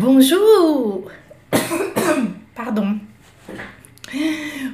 [0.00, 1.10] Bonjour
[2.54, 2.98] Pardon.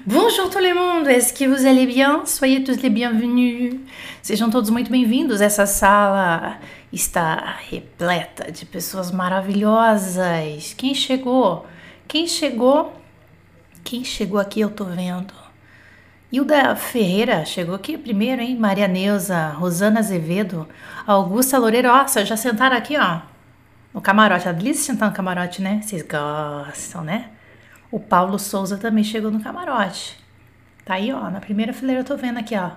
[0.07, 2.25] Bonjour tout le monde, est-ce que vous allez bien?
[2.25, 3.75] Soyez tous les bienvenus.
[4.23, 5.41] Sejam todos muito bem-vindos.
[5.41, 6.59] Essa sala
[6.93, 10.75] está repleta de pessoas maravilhosas.
[10.79, 11.67] Quem chegou?
[12.07, 12.93] Quem chegou?
[13.83, 15.35] Quem chegou aqui eu tô vendo.
[16.31, 18.57] Hilda Ferreira chegou aqui primeiro, hein?
[18.57, 20.69] Maria Neuza, Rosana Azevedo,
[21.05, 21.89] Augusta Loureiro.
[21.89, 23.36] Nossa, já sentaram aqui, ó
[23.97, 24.47] no camarote.
[24.47, 25.81] A delícia sentar no camarote, né?
[25.83, 27.31] Vocês gostam, né?
[27.91, 30.19] O Paulo Souza também chegou no camarote.
[30.85, 32.73] Tá aí, ó, na primeira fileira eu tô vendo aqui, ó.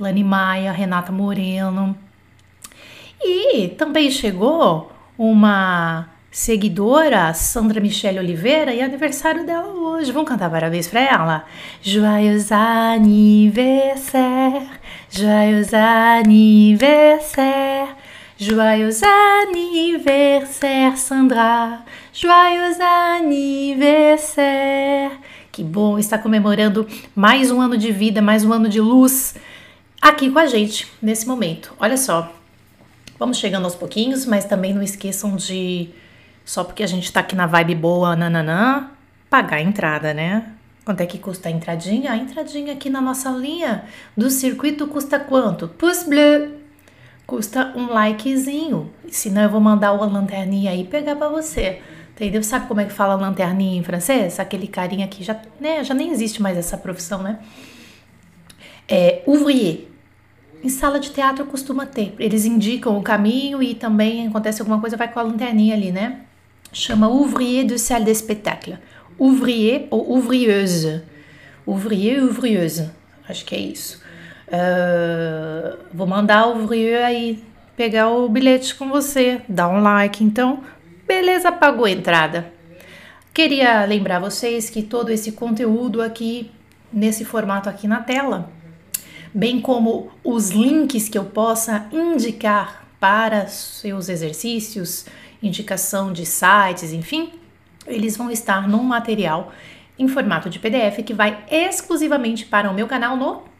[0.00, 1.94] Lani Maia, Renata Moreno.
[3.20, 10.10] E também chegou uma seguidora, Sandra Michele Oliveira, e é aniversário dela hoje.
[10.10, 11.44] Vamos cantar parabéns pra ela?
[11.82, 14.66] Joyeux anniversaire,
[15.10, 17.94] joyeux anniversaire.
[18.36, 19.00] Joyeux
[19.46, 21.84] anniversaire, Sandra!
[22.12, 25.12] Joyeux anniversaire!
[25.52, 29.36] Que bom estar comemorando mais um ano de vida, mais um ano de luz
[30.02, 31.72] aqui com a gente nesse momento.
[31.78, 32.34] Olha só,
[33.20, 35.90] vamos chegando aos pouquinhos, mas também não esqueçam de,
[36.44, 38.90] só porque a gente tá aqui na vibe boa, nananã,
[39.30, 40.44] pagar a entrada, né?
[40.84, 42.10] Quanto é que custa a entradinha?
[42.10, 43.84] A entradinha aqui na nossa linha
[44.16, 45.68] do circuito custa quanto?
[45.68, 46.63] Pouce bleu!
[47.26, 48.90] Custa um likezinho.
[49.10, 51.80] Senão eu vou mandar uma lanterninha aí pegar para você.
[52.14, 52.42] Entendeu?
[52.42, 54.38] Sabe como é que fala lanterninha em francês?
[54.38, 57.40] Aquele carinha que já, né, já nem existe mais essa profissão, né?
[58.88, 59.88] É ouvrier.
[60.62, 62.14] Em sala de teatro costuma ter.
[62.18, 66.20] Eles indicam o caminho e também acontece alguma coisa, vai com a lanterninha ali, né?
[66.72, 68.78] Chama ouvrier de salle de spectacle.
[69.18, 71.02] Ouvrier ou ouvrieuse.
[71.66, 72.90] Ouvrier ou ouvrieuse.
[73.28, 74.02] Acho que é isso.
[74.48, 77.42] Uh, vou mandar o Vrieux aí
[77.76, 80.22] pegar o bilhete com você, dar um like.
[80.22, 80.62] Então,
[81.06, 82.52] beleza, pagou a entrada.
[83.32, 86.50] Queria lembrar vocês que todo esse conteúdo aqui,
[86.92, 88.50] nesse formato aqui na tela,
[89.32, 95.06] bem como os links que eu possa indicar para seus exercícios,
[95.42, 97.32] indicação de sites, enfim,
[97.86, 99.52] eles vão estar num material
[99.98, 103.53] em formato de PDF que vai exclusivamente para o meu canal no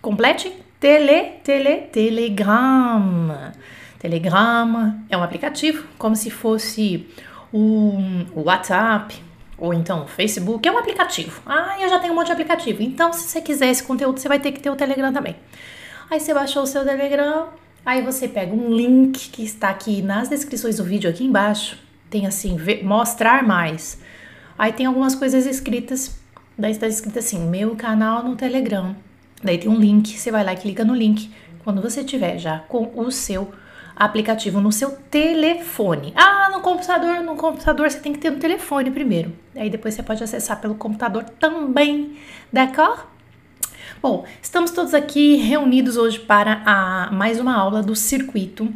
[0.00, 0.50] Complete
[0.80, 3.52] Tele, Tele, Telegram.
[3.98, 7.06] Telegram é um aplicativo como se fosse
[7.52, 7.98] o
[8.34, 9.22] WhatsApp
[9.58, 10.66] ou então o Facebook.
[10.66, 11.42] É um aplicativo.
[11.44, 12.82] Ah, eu já tenho um monte de aplicativo.
[12.82, 15.36] Então, se você quiser esse conteúdo, você vai ter que ter o Telegram também.
[16.10, 17.48] Aí você baixou o seu Telegram,
[17.84, 21.78] aí você pega um link que está aqui nas descrições do vídeo aqui embaixo.
[22.08, 24.00] Tem assim, ver, mostrar mais.
[24.58, 26.18] Aí tem algumas coisas escritas.
[26.56, 28.96] Daí está escrito assim: meu canal no Telegram.
[29.42, 31.30] Daí tem um link, você vai lá e clica no link
[31.64, 33.52] quando você tiver já com o seu
[34.00, 36.14] aplicativo no seu telefone.
[36.16, 39.30] Ah, no computador, no computador você tem que ter no telefone primeiro.
[39.54, 42.16] Aí depois você pode acessar pelo computador também,
[42.50, 43.02] d'accord?
[44.00, 48.72] Bom, estamos todos aqui reunidos hoje para a, mais uma aula do circuito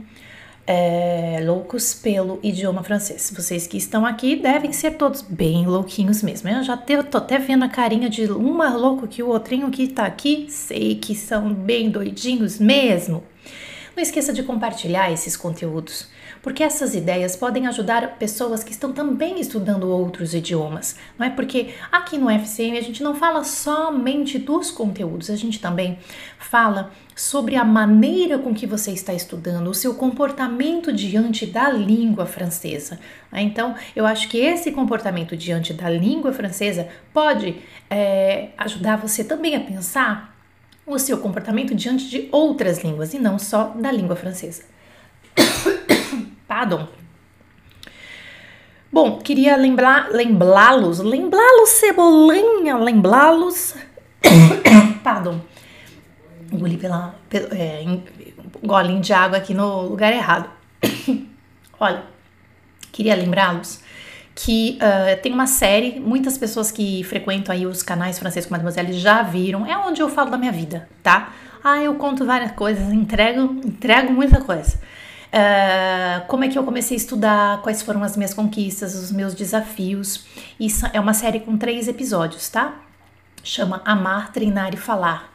[0.67, 3.33] é, loucos pelo idioma francês.
[3.35, 6.49] Vocês que estão aqui devem ser todos bem louquinhos mesmo.
[6.49, 9.71] Eu já te, tô até vendo a carinha de um mais louco que o outrinho
[9.71, 10.47] que tá aqui.
[10.49, 13.23] Sei que são bem doidinhos mesmo.
[13.97, 16.09] Não esqueça de compartilhar esses conteúdos
[16.45, 21.31] porque essas ideias podem ajudar pessoas que estão também estudando outros idiomas, não é?
[21.31, 25.99] Porque aqui no FCM a gente não fala somente dos conteúdos, a gente também
[26.39, 32.27] fala sobre a maneira com que você está estudando, o seu comportamento diante da língua
[32.27, 33.01] francesa.
[33.33, 33.41] Né?
[33.41, 37.57] Então, eu acho que esse comportamento diante da língua francesa pode
[37.89, 40.34] é, ajudar você também a pensar
[40.87, 44.63] o seu comportamento diante de outras línguas e não só da língua francesa.
[46.47, 46.89] Pardon.
[48.93, 53.75] Bom, queria lembrar, lembrá-los, lembrá-los, cebolinha, lembrá-los.
[55.03, 55.41] Pardon.
[56.53, 57.83] Engoli pela, pela é,
[59.01, 60.49] de água aqui no lugar errado.
[61.81, 62.05] Olha,
[62.93, 63.84] queria lembrá-los
[64.35, 68.93] que uh, tem uma série, muitas pessoas que frequentam aí os canais francês com Mademoiselle
[68.93, 71.33] já viram, é onde eu falo da minha vida, tá?
[71.63, 74.77] Ah, eu conto várias coisas, entrego, entrego muita coisa.
[75.35, 79.35] Uh, como é que eu comecei a estudar, quais foram as minhas conquistas, os meus
[79.35, 80.25] desafios.
[80.59, 82.75] Isso é uma série com três episódios, tá?
[83.43, 85.34] Chama Amar, Treinar e Falar.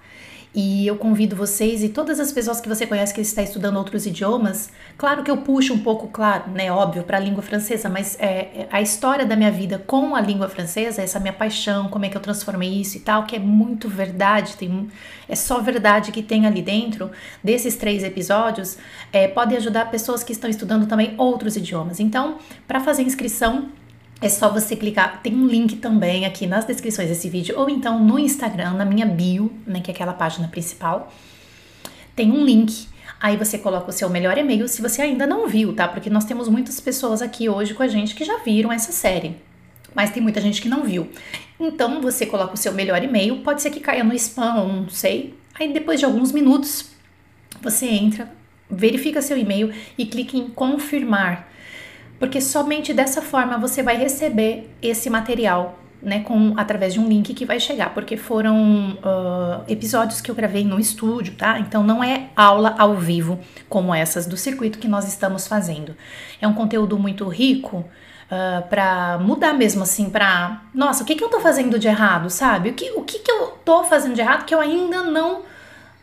[0.53, 4.07] E eu convido vocês e todas as pessoas que você conhece que está estudando outros
[4.07, 4.71] idiomas.
[4.97, 8.27] Claro que eu puxo um pouco, claro, né, óbvio, para a língua francesa, mas é,
[8.27, 12.09] é, a história da minha vida com a língua francesa, essa minha paixão, como é
[12.09, 14.89] que eu transformei isso e tal, que é muito verdade, tem,
[15.27, 17.11] é só verdade que tem ali dentro
[17.43, 18.75] desses três episódios,
[19.13, 21.99] é, pode ajudar pessoas que estão estudando também outros idiomas.
[21.99, 23.69] Então, para fazer inscrição,
[24.21, 28.03] é só você clicar, tem um link também aqui nas descrições desse vídeo, ou então
[28.03, 31.11] no Instagram, na minha bio, né, que é aquela página principal,
[32.15, 32.87] tem um link.
[33.21, 35.87] Aí você coloca o seu melhor e-mail se você ainda não viu, tá?
[35.87, 39.35] Porque nós temos muitas pessoas aqui hoje com a gente que já viram essa série.
[39.93, 41.09] Mas tem muita gente que não viu.
[41.59, 45.33] Então você coloca o seu melhor e-mail, pode ser que caia no spam, não sei.
[45.53, 46.91] Aí depois de alguns minutos,
[47.61, 48.31] você entra,
[48.69, 51.48] verifica seu e-mail e clica em confirmar
[52.19, 57.33] porque somente dessa forma você vai receber esse material, né, com através de um link
[57.33, 61.59] que vai chegar, porque foram uh, episódios que eu gravei no estúdio, tá?
[61.59, 65.95] Então não é aula ao vivo como essas do circuito que nós estamos fazendo.
[66.41, 67.85] É um conteúdo muito rico.
[68.29, 72.29] Uh, para mudar mesmo assim, para nossa, o que, que eu tô fazendo de errado,
[72.29, 72.69] sabe?
[72.69, 75.41] O que, o que, que eu tô fazendo de errado que eu ainda não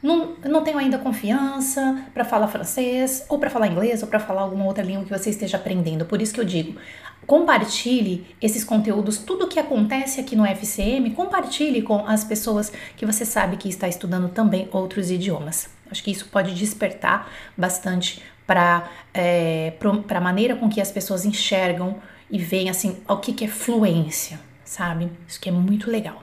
[0.06, 4.42] não, não tenho ainda confiança para falar francês, ou para falar inglês, ou para falar
[4.42, 6.04] alguma outra língua que você esteja aprendendo.
[6.04, 6.78] Por isso que eu digo,
[7.26, 13.24] compartilhe esses conteúdos, tudo que acontece aqui no FCM, compartilhe com as pessoas que você
[13.24, 15.68] sabe que está estudando também outros idiomas.
[15.90, 19.72] Acho que isso pode despertar bastante para é,
[20.08, 21.96] a maneira com que as pessoas enxergam
[22.30, 25.10] e veem assim o que, que é fluência, sabe?
[25.26, 26.22] Isso que é muito legal.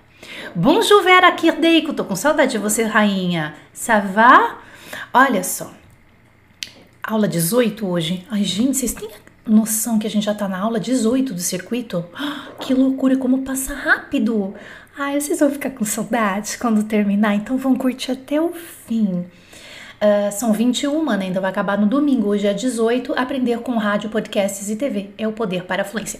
[0.55, 3.55] Bonjour Vera Kirdeiko, tô com saudade de você, rainha.
[3.73, 4.59] Ça va?
[5.13, 5.71] Olha só.
[7.01, 8.25] Aula 18 hoje.
[8.29, 9.09] Ai, gente, vocês têm
[9.45, 12.05] noção que a gente já tá na aula 18 do circuito?
[12.59, 14.53] Que loucura, como passa rápido.
[14.97, 19.25] Ai, vocês vão ficar com saudade quando terminar, então vão curtir até o fim.
[20.03, 21.25] Uh, são 21, né?
[21.25, 22.29] Ainda vai acabar no domingo.
[22.29, 23.13] Hoje é 18.
[23.17, 26.19] Aprender com rádio, podcasts e TV é o poder para a fluência.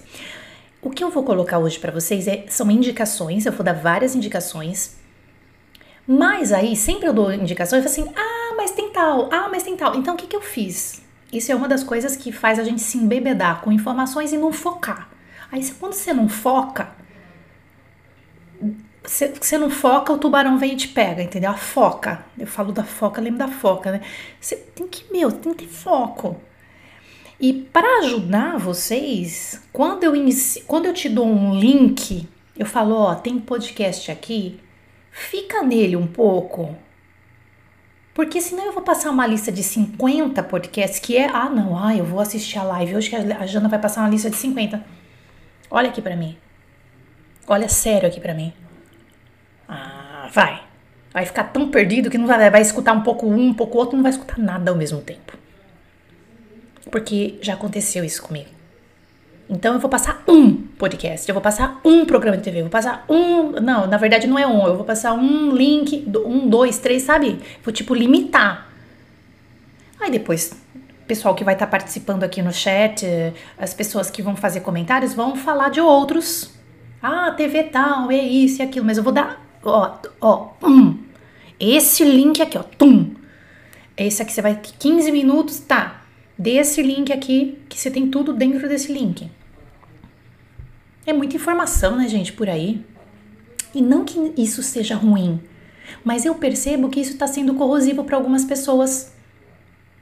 [0.84, 4.16] O que eu vou colocar hoje para vocês é, são indicações, eu vou dar várias
[4.16, 4.98] indicações.
[6.06, 9.64] Mas aí, sempre eu dou indicações, eu falo assim, ah, mas tem tal, ah, mas
[9.64, 9.96] tem tal.
[9.96, 11.02] Então, o que, que eu fiz?
[11.32, 14.52] Isso é uma das coisas que faz a gente se embebedar com informações e não
[14.52, 15.10] focar.
[15.50, 16.92] Aí, quando você não foca,
[19.02, 21.52] você, você não foca, o tubarão vem e te pega, entendeu?
[21.52, 22.26] A foca.
[22.38, 24.02] Eu falo da foca, lembro da foca, né?
[24.40, 26.42] Você tem que, meu, tem que ter foco.
[27.40, 30.14] E para ajudar vocês, quando eu,
[30.68, 32.28] quando eu te dou um link,
[32.58, 34.60] eu falo, ó, tem podcast aqui,
[35.12, 36.76] fica nele um pouco.
[38.14, 41.96] Porque senão eu vou passar uma lista de 50 podcasts que é, ah, não, ah,
[41.96, 44.84] eu vou assistir a live hoje que a Jana vai passar uma lista de 50.
[45.72, 46.38] Olha aqui para mim.
[47.48, 48.54] Olha sério aqui para mim.
[49.68, 50.62] Ah, vai.
[51.12, 53.96] Vai ficar tão perdido que não vai, vai escutar um pouco um, um pouco outro,
[53.96, 55.43] não vai escutar nada ao mesmo tempo
[56.90, 58.50] porque já aconteceu isso comigo.
[59.50, 62.72] Então eu vou passar um podcast, eu vou passar um programa de TV, eu vou
[62.72, 63.52] passar um.
[63.62, 67.40] Não, na verdade não é um, eu vou passar um link, um, dois, três, sabe?
[67.64, 68.70] Vou tipo limitar.
[70.00, 73.06] Aí depois, o pessoal que vai estar tá participando aqui no chat,
[73.58, 76.52] as pessoas que vão fazer comentários vão falar de outros.
[77.02, 80.98] Ah, TV tal, é isso e aquilo, mas eu vou dar, ó, ó, um.
[81.60, 83.14] Esse link aqui, ó, tum.
[83.96, 86.03] Esse aqui você vai 15 minutos, tá?
[86.38, 89.30] Desse link aqui, que você tem tudo dentro desse link.
[91.06, 92.84] É muita informação, né, gente, por aí.
[93.74, 95.42] E não que isso seja ruim,
[96.04, 99.14] mas eu percebo que isso está sendo corrosivo para algumas pessoas,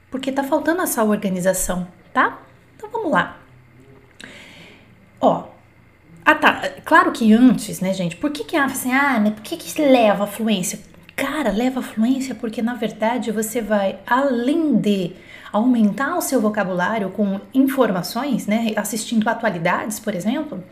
[0.09, 2.41] porque está faltando essa organização, tá?
[2.75, 3.39] Então vamos lá.
[5.21, 5.47] Ó,
[6.25, 9.55] ah tá, claro que antes, né, gente, por que que assim, ah, né, por que
[9.55, 10.79] que leva a fluência?
[11.15, 15.13] Cara, leva a fluência porque na verdade você vai além de
[15.51, 20.63] aumentar o seu vocabulário com informações, né, assistindo atualidades, por exemplo,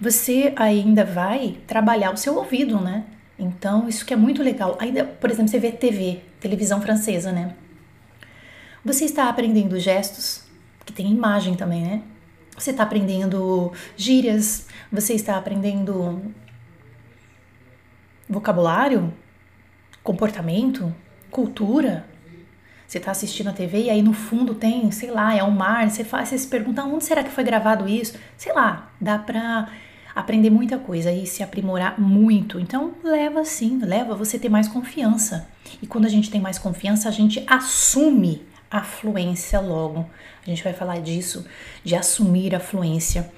[0.00, 3.04] você ainda vai trabalhar o seu ouvido, né?
[3.38, 4.76] Então, isso que é muito legal.
[4.80, 7.54] Ainda, por exemplo, você vê TV, televisão francesa, né?
[8.84, 10.44] Você está aprendendo gestos,
[10.84, 12.02] que tem imagem também, né?
[12.56, 16.32] Você está aprendendo gírias, você está aprendendo
[18.28, 19.12] vocabulário,
[20.02, 20.94] comportamento,
[21.30, 22.04] cultura,
[22.92, 25.88] você está assistindo a TV e aí no fundo tem, sei lá, é um mar,
[25.88, 28.18] você, faz, você se pergunta onde será que foi gravado isso?
[28.36, 29.70] Sei lá, dá para
[30.14, 32.60] aprender muita coisa e se aprimorar muito.
[32.60, 35.48] Então, leva sim, leva você ter mais confiança.
[35.80, 40.06] E quando a gente tem mais confiança, a gente assume a fluência logo.
[40.42, 41.46] A gente vai falar disso,
[41.82, 43.32] de assumir a fluência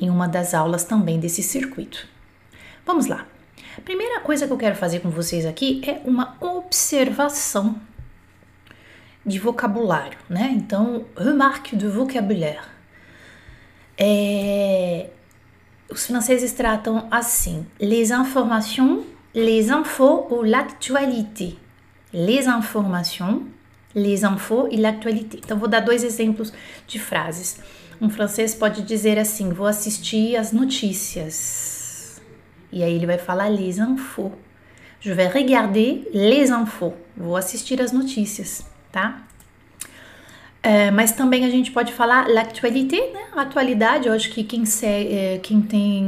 [0.00, 2.06] em uma das aulas também desse circuito.
[2.86, 3.26] Vamos lá.
[3.84, 7.89] Primeira coisa que eu quero fazer com vocês aqui é uma observação
[9.24, 10.52] de vocabulário, né?
[10.54, 12.68] Então, remarque de vocabulaire.
[13.98, 15.10] É,
[15.90, 21.56] os franceses tratam assim: les informations, les infos ou l'actualité.
[22.12, 23.42] Les informations,
[23.94, 25.38] les infos e l'actualité.
[25.38, 26.52] Então, vou dar dois exemplos
[26.86, 27.60] de frases.
[28.00, 32.20] Um francês pode dizer assim: vou assistir as notícias.
[32.72, 34.32] E aí ele vai falar les infos.
[35.00, 36.92] Je vais regarder les infos.
[37.16, 39.22] Vou assistir as notícias, tá?
[40.62, 43.20] É, mas também a gente pode falar l'actualité, né?
[43.34, 46.04] Atualidade, eu acho que quem, se, é, quem tem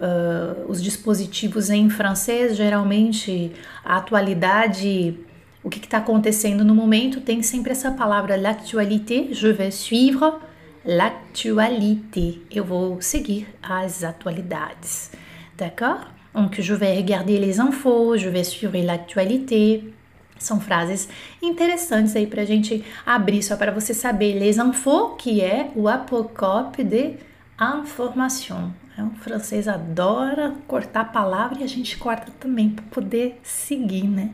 [0.00, 3.52] uh, os dispositivos em francês, geralmente
[3.84, 5.14] a atualidade,
[5.62, 10.40] o que está acontecendo no momento, tem sempre essa palavra l'actualité, je vais suivre
[10.84, 12.38] l'actualité.
[12.50, 15.10] Eu vou seguir as atualidades,
[15.58, 16.06] d'accord?
[16.34, 19.92] Donc je vais regarder les infos, je vais suivre l'actualité.
[20.40, 21.06] São frases
[21.42, 24.38] interessantes aí para a gente abrir só para você saber.
[24.38, 27.16] Les infos, que é o apocope de
[27.60, 28.70] information.
[28.96, 34.08] É um francês adora cortar a palavra e a gente corta também para poder seguir,
[34.08, 34.30] né?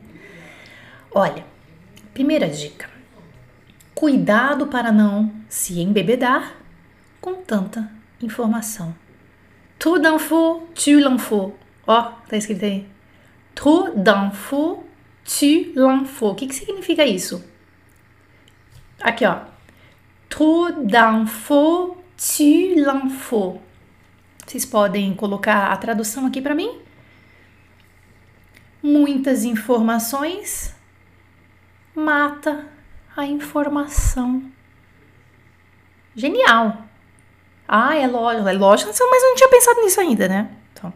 [1.12, 1.44] Olha,
[2.14, 2.88] primeira dica.
[3.92, 6.54] Cuidado para não se embebedar
[7.20, 7.90] com tanta
[8.22, 8.94] informação.
[9.78, 11.52] Trop d'infos, tu l'info.
[11.84, 12.86] Ó, tá escrito aí.
[13.54, 14.78] Trop d'infos,
[15.26, 16.28] tu l'info.
[16.28, 17.44] O que, que significa isso?
[19.00, 19.40] Aqui, ó.
[20.28, 23.60] Trop d'infos, tu l'info.
[24.46, 26.80] Vocês podem colocar a tradução aqui para mim?
[28.82, 30.74] Muitas informações
[31.94, 32.66] mata
[33.16, 34.50] a informação.
[36.14, 36.84] Genial!
[37.66, 40.50] Ah, é lógico, é lógico, mas eu não tinha pensado nisso ainda, né?
[40.72, 40.92] Então,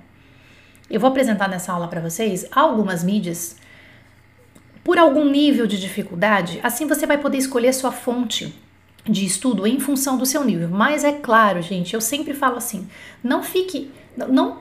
[0.88, 3.56] eu vou apresentar nessa aula para vocês algumas mídias
[4.90, 8.52] por algum nível de dificuldade, assim você vai poder escolher sua fonte
[9.04, 10.68] de estudo em função do seu nível.
[10.68, 12.88] Mas é claro, gente, eu sempre falo assim,
[13.22, 14.58] não fique não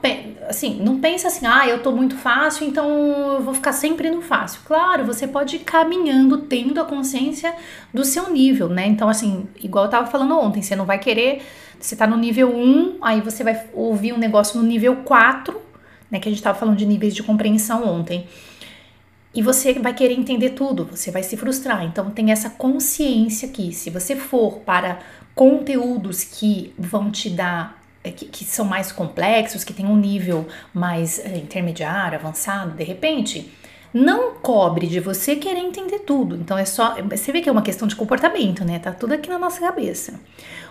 [0.48, 2.88] assim, não pensa assim, ah, eu tô muito fácil, então
[3.38, 4.62] eu vou ficar sempre no fácil.
[4.66, 7.56] Claro, você pode ir caminhando, tendo a consciência
[7.92, 8.86] do seu nível, né?
[8.86, 11.42] Então, assim, igual eu tava falando ontem, você não vai querer,
[11.80, 15.60] você tá no nível 1, aí você vai ouvir um negócio no nível 4,
[16.12, 16.20] né?
[16.20, 18.28] Que a gente tava falando de níveis de compreensão ontem
[19.34, 21.84] e você vai querer entender tudo, você vai se frustrar.
[21.86, 25.00] Então tem essa consciência que se você for para
[25.36, 30.48] conteúdos que vão te dar é, que, que são mais complexos, que tem um nível
[30.74, 33.54] mais é, intermediário, avançado, de repente,
[33.94, 36.36] não cobre de você querer entender tudo.
[36.36, 38.80] Então é só, você vê que é uma questão de comportamento, né?
[38.80, 40.20] Tá tudo aqui na nossa cabeça.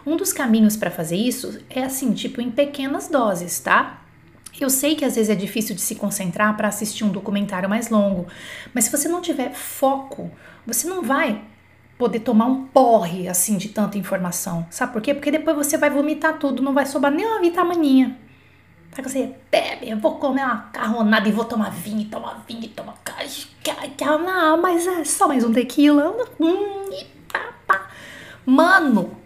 [0.07, 4.03] Um dos caminhos para fazer isso é assim, tipo em pequenas doses, tá?
[4.61, 7.91] Eu sei que às vezes é difícil de se concentrar para assistir um documentário mais
[7.91, 8.27] longo,
[8.75, 10.31] mas se você não tiver foco,
[10.67, 11.43] você não vai
[11.97, 14.67] poder tomar um porre assim de tanta informação.
[14.71, 15.15] Sabe por quê?
[15.15, 18.17] Porque depois você vai vomitar tudo, não vai sobrar nem uma vitamininha.
[18.97, 22.99] Aí você bebe, eu vou comer uma carronada e vou tomar vinho, tomar vinho, tomar
[24.19, 26.15] não, mas é só mais um tequila.
[26.41, 27.89] Hum, e pá, pá.
[28.47, 29.17] Mano,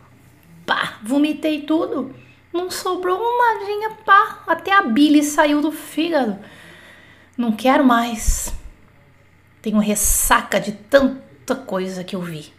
[0.67, 2.15] pá, vomitei tudo.
[2.53, 4.43] Não sobrou uma nadinha, pá.
[4.47, 6.39] Até a bile saiu do fígado.
[7.37, 8.53] Não quero mais.
[9.63, 12.53] Tenho ressaca de tanta coisa que eu vi.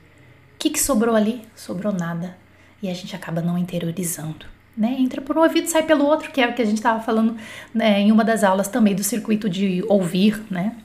[0.55, 1.45] O que, que sobrou ali?
[1.55, 2.37] Sobrou nada.
[2.81, 4.45] E a gente acaba não interiorizando.
[4.75, 4.95] Né?
[4.97, 7.37] Entra por um ouvido sai pelo outro, que é o que a gente estava falando
[7.71, 10.75] né, em uma das aulas também do circuito de ouvir, né?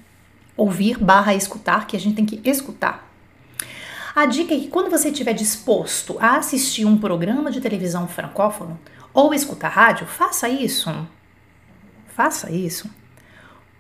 [0.55, 3.09] Ouvir barra escutar, que a gente tem que escutar.
[4.15, 8.79] A dica é que quando você estiver disposto a assistir um programa de televisão francófono,
[9.13, 10.91] ou escutar rádio, faça isso.
[12.09, 12.91] Faça isso.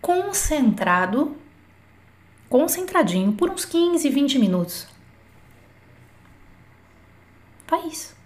[0.00, 1.36] Concentrado,
[2.48, 4.86] concentradinho por uns 15, 20 minutos.
[7.66, 8.16] Faz.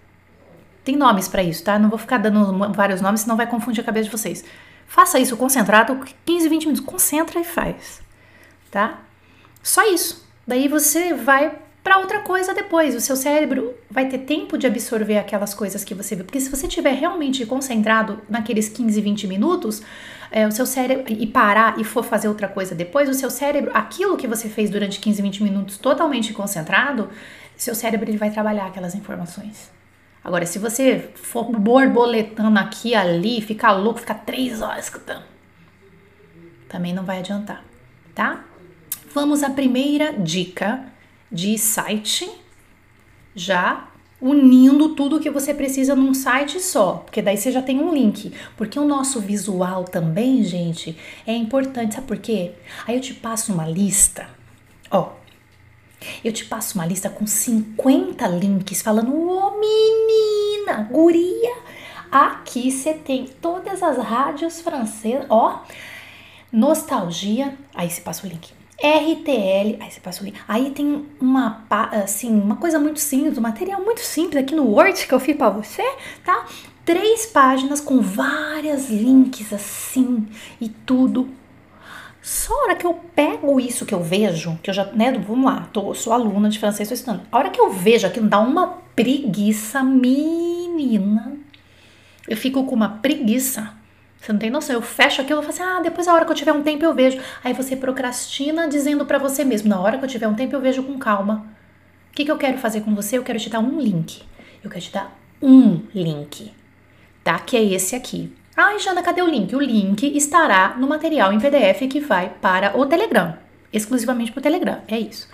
[0.85, 1.79] Tem nomes para isso, tá?
[1.79, 4.45] Não vou ficar dando vários nomes, senão vai confundir a cabeça de vocês.
[4.87, 6.85] Faça isso concentrado, 15, 20 minutos.
[6.85, 8.03] Concentra e faz,
[8.71, 9.01] tá?
[9.63, 10.29] Só isso.
[10.47, 12.95] Daí você vai para outra coisa depois.
[12.95, 16.25] O seu cérebro vai ter tempo de absorver aquelas coisas que você viu.
[16.25, 19.83] Porque se você estiver realmente concentrado naqueles 15, 20 minutos,
[20.31, 23.71] é, o seu cérebro e parar e for fazer outra coisa depois, o seu cérebro,
[23.75, 27.11] aquilo que você fez durante 15, 20 minutos totalmente concentrado,
[27.57, 29.71] seu cérebro ele vai trabalhar aquelas informações.
[30.25, 35.25] Agora, se você for borboletando aqui ali, ficar louco, ficar três horas escutando,
[36.69, 37.65] também não vai adiantar,
[38.15, 38.45] tá?
[39.13, 40.92] Vamos à primeira dica
[41.33, 42.31] de site
[43.35, 43.89] já
[44.21, 48.33] unindo tudo que você precisa num site só, porque daí você já tem um link.
[48.57, 50.97] Porque o nosso visual também, gente,
[51.27, 52.53] é importante, sabe por quê?
[52.87, 54.29] Aí eu te passo uma lista,
[54.91, 55.15] ó.
[56.25, 61.57] Eu te passo uma lista com 50 links falando, ô oh, menina, guria,
[62.11, 65.63] aqui você tem todas as rádios francesas, ó,
[66.53, 70.37] nostalgia, aí você passa o link RTL, aí você passa o link.
[70.49, 75.07] Aí tem uma, assim, uma coisa muito simples, um material muito simples aqui no Word
[75.07, 75.85] que eu fiz para você,
[76.25, 76.47] tá?
[76.85, 80.27] Três páginas com várias links assim
[80.61, 81.29] e tudo.
[82.21, 85.45] Só a hora que eu pego isso que eu vejo, que eu já, né, vamos
[85.45, 87.27] lá, tô, sou aluna de francês, estou estudando.
[87.31, 91.37] A hora que eu vejo aquilo, dá uma preguiça, menina.
[92.29, 93.75] Eu fico com uma preguiça
[94.23, 94.77] você não tem noção.
[94.77, 96.85] Eu fecho aquilo e falo assim: ah, depois a hora que eu tiver um tempo
[96.85, 97.21] eu vejo.
[97.43, 100.61] Aí você procrastina dizendo para você mesmo: na hora que eu tiver um tempo eu
[100.61, 101.45] vejo com calma.
[102.11, 103.19] O que, que eu quero fazer com você?
[103.19, 104.23] Eu quero te dar um link.
[104.63, 106.53] Eu quero te dar um link,
[107.25, 107.37] tá?
[107.41, 108.33] Que é esse aqui.
[108.57, 109.57] Ai, Jana, cadê o link?
[109.57, 113.37] O link estará no material em PDF que vai para o Telegram.
[113.73, 114.83] Exclusivamente para o Telegram.
[114.87, 115.29] É isso.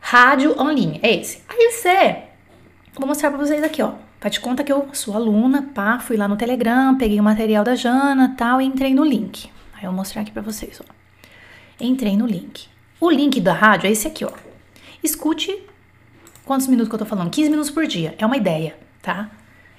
[0.00, 1.00] Rádio online.
[1.02, 1.42] É esse.
[1.46, 2.22] Aí você.
[2.94, 4.09] Vou mostrar para vocês aqui, ó.
[4.20, 7.64] Faz de conta que eu sou aluna, pá, fui lá no Telegram, peguei o material
[7.64, 9.48] da Jana tal e entrei no link.
[9.72, 10.84] Aí eu vou mostrar aqui pra vocês, ó.
[11.82, 12.68] Entrei no link.
[13.00, 14.32] O link da rádio é esse aqui, ó.
[15.02, 15.58] Escute
[16.44, 17.30] quantos minutos que eu tô falando?
[17.30, 18.14] 15 minutos por dia.
[18.18, 19.30] É uma ideia, tá?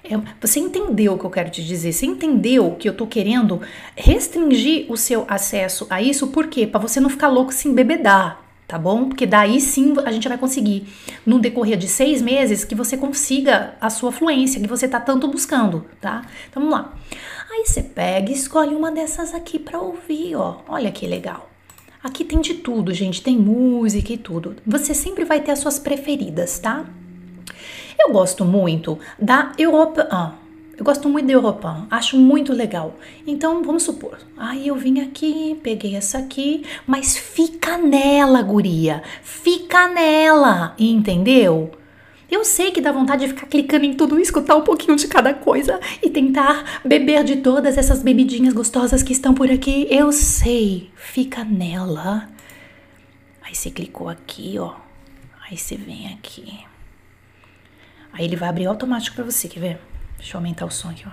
[0.03, 1.93] É, você entendeu o que eu quero te dizer?
[1.93, 3.61] Você entendeu que eu tô querendo
[3.95, 6.29] restringir o seu acesso a isso?
[6.29, 6.65] Por quê?
[6.65, 8.40] Pra você não ficar louco se embebedar
[8.71, 9.09] tá bom?
[9.09, 10.87] Porque daí sim a gente vai conseguir,
[11.25, 15.27] no decorrer de seis meses, que você consiga a sua fluência, que você tá tanto
[15.27, 16.21] buscando, tá?
[16.49, 16.93] Então vamos lá.
[17.51, 20.61] Aí você pega e escolhe uma dessas aqui para ouvir, ó.
[20.69, 21.49] Olha que legal.
[22.01, 24.55] Aqui tem de tudo, gente, tem música e tudo.
[24.65, 26.85] Você sempre vai ter as suas preferidas, tá?
[27.99, 30.07] Eu gosto muito da Europa.
[30.09, 30.31] Ah,
[30.81, 32.95] eu gosto muito de Europa, acho muito legal.
[33.27, 39.87] Então, vamos supor, aí eu vim aqui, peguei essa aqui, mas fica nela, guria, fica
[39.87, 41.69] nela, entendeu?
[42.31, 45.35] Eu sei que dá vontade de ficar clicando em tudo, escutar um pouquinho de cada
[45.35, 49.85] coisa e tentar beber de todas essas bebidinhas gostosas que estão por aqui.
[49.87, 52.27] Eu sei, fica nela.
[53.43, 54.73] Aí você clicou aqui, ó.
[55.47, 56.59] Aí você vem aqui.
[58.11, 59.90] Aí ele vai abrir automático para você, quer ver?
[60.21, 61.11] Deixa eu aumentar o som aqui, ó.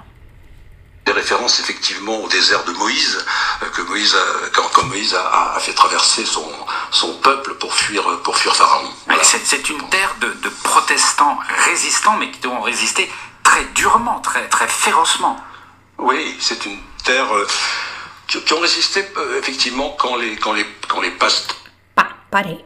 [1.07, 3.25] Des références effectivement au désert de Moïse,
[3.63, 6.47] euh, que Moïse, a, quand, quand Moïse a, a, fait traverser son,
[6.91, 8.91] son peuple pour fuir, pour fuir Pharaon.
[9.07, 9.25] Voilà.
[9.25, 13.11] C'est une terre de, de, protestants résistants, mais qui ont résisté
[13.43, 15.43] très durement, très, très férocement.
[15.97, 17.47] Oui, c'est une terre euh,
[18.27, 21.57] qui, qui, ont résisté euh, effectivement quand les, quand les, quand les pasteurs.
[21.95, 22.63] Pá, parei.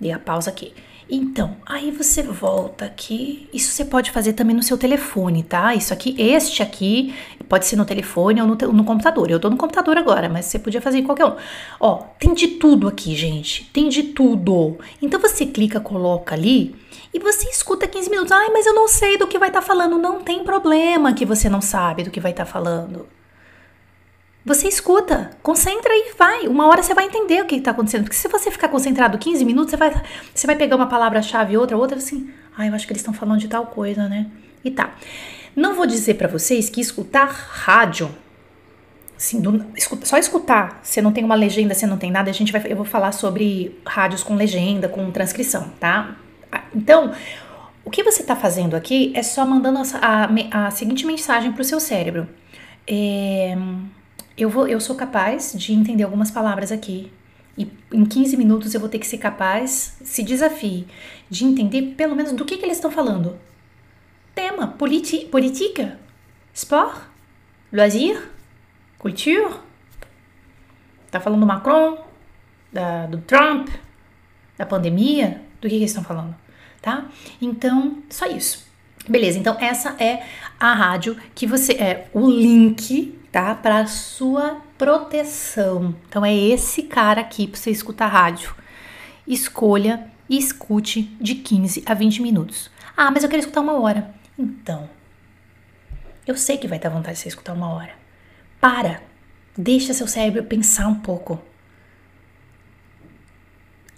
[0.00, 0.72] Dei a pausa aqui.
[1.08, 3.48] Então, aí você volta aqui.
[3.52, 5.72] Isso você pode fazer também no seu telefone, tá?
[5.74, 7.14] Isso aqui, este aqui,
[7.48, 9.30] pode ser no telefone ou no, no computador.
[9.30, 11.36] Eu tô no computador agora, mas você podia fazer em qualquer um.
[11.78, 13.70] Ó, tem de tudo aqui, gente.
[13.72, 14.78] Tem de tudo.
[15.00, 16.74] Então você clica, coloca ali
[17.14, 18.32] e você escuta 15 minutos.
[18.32, 19.96] Ai, mas eu não sei do que vai estar tá falando.
[19.98, 23.06] Não tem problema que você não sabe do que vai estar tá falando.
[24.46, 26.46] Você escuta, concentra e vai.
[26.46, 28.04] Uma hora você vai entender o que está acontecendo.
[28.04, 31.76] Porque se você ficar concentrado 15 minutos, você vai, você vai pegar uma palavra-chave, outra,
[31.76, 32.30] outra, assim.
[32.56, 34.28] Ah, eu acho que eles estão falando de tal coisa, né?
[34.64, 34.94] E tá.
[35.56, 38.08] Não vou dizer para vocês que escutar rádio,
[39.16, 39.66] assim, do,
[40.04, 42.76] só escutar, você não tem uma legenda, você não tem nada, a gente vai, eu
[42.76, 46.16] vou falar sobre rádios com legenda, com transcrição, tá?
[46.52, 47.12] Ah, então,
[47.84, 51.62] o que você está fazendo aqui é só mandando a, a, a seguinte mensagem para
[51.62, 52.28] o seu cérebro.
[52.86, 53.56] É,
[54.36, 57.12] eu, vou, eu sou capaz de entender algumas palavras aqui.
[57.56, 60.86] E em 15 minutos eu vou ter que ser capaz, se desafie,
[61.30, 63.38] de entender pelo menos do que, que eles estão falando.
[64.34, 65.98] Tema, politi política,
[66.52, 67.04] sport,
[67.72, 68.30] loisir,
[68.98, 69.54] culture.
[71.10, 72.04] Tá falando do Macron,
[72.70, 73.70] da, do Trump,
[74.58, 76.34] da pandemia, do que, que eles estão falando,
[76.82, 77.06] tá?
[77.40, 78.66] Então, só isso.
[79.08, 80.26] Beleza, então essa é
[80.58, 83.54] a rádio que você é o link tá?
[83.54, 85.94] Para sua proteção.
[86.08, 88.54] Então é esse cara aqui para você escutar rádio.
[89.28, 92.70] Escolha e escute de 15 a 20 minutos.
[92.96, 94.10] Ah, mas eu quero escutar uma hora.
[94.38, 94.88] Então,
[96.26, 97.92] eu sei que vai dar vontade de você escutar uma hora.
[98.58, 99.02] Para.
[99.54, 101.38] Deixa seu cérebro pensar um pouco.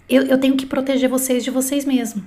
[0.09, 2.25] Eu, eu tenho que proteger vocês de vocês mesmos.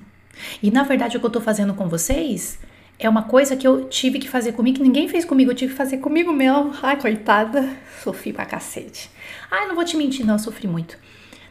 [0.62, 2.58] E na verdade, o que eu tô fazendo com vocês
[3.06, 5.72] é uma coisa que eu tive que fazer comigo, que ninguém fez comigo, eu tive
[5.72, 6.72] que fazer comigo mesmo.
[6.82, 7.68] Ai, coitada,
[8.02, 9.10] sofri pra cacete.
[9.50, 10.96] Ai, não vou te mentir, não, eu sofri muito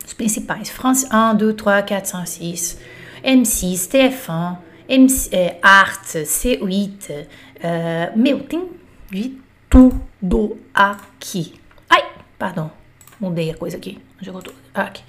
[0.04, 0.68] Os principais.
[0.68, 2.78] France 1, 2, 3, 4, 5, 6.
[3.24, 7.10] M6, TF1, MC, é, Art, C8.
[7.10, 8.70] Uh, meu, tem
[9.10, 9.40] de
[9.70, 11.54] tudo aqui.
[11.88, 12.06] Ai,
[12.38, 12.70] perdão.
[13.18, 13.98] Mudei a coisa aqui.
[14.22, 14.52] Eu tô?
[14.74, 15.02] Aqui.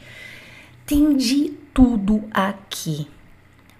[0.85, 3.05] Tem de tudo aqui.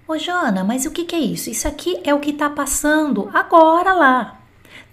[0.05, 1.49] Ô, Jana, mas o que, que é isso?
[1.49, 4.44] Isso aqui é o que tá passando agora lá.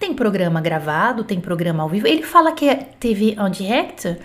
[0.03, 2.09] Tem programa gravado, tem programa ao vivo.
[2.09, 4.17] Ele fala que é TV on direct,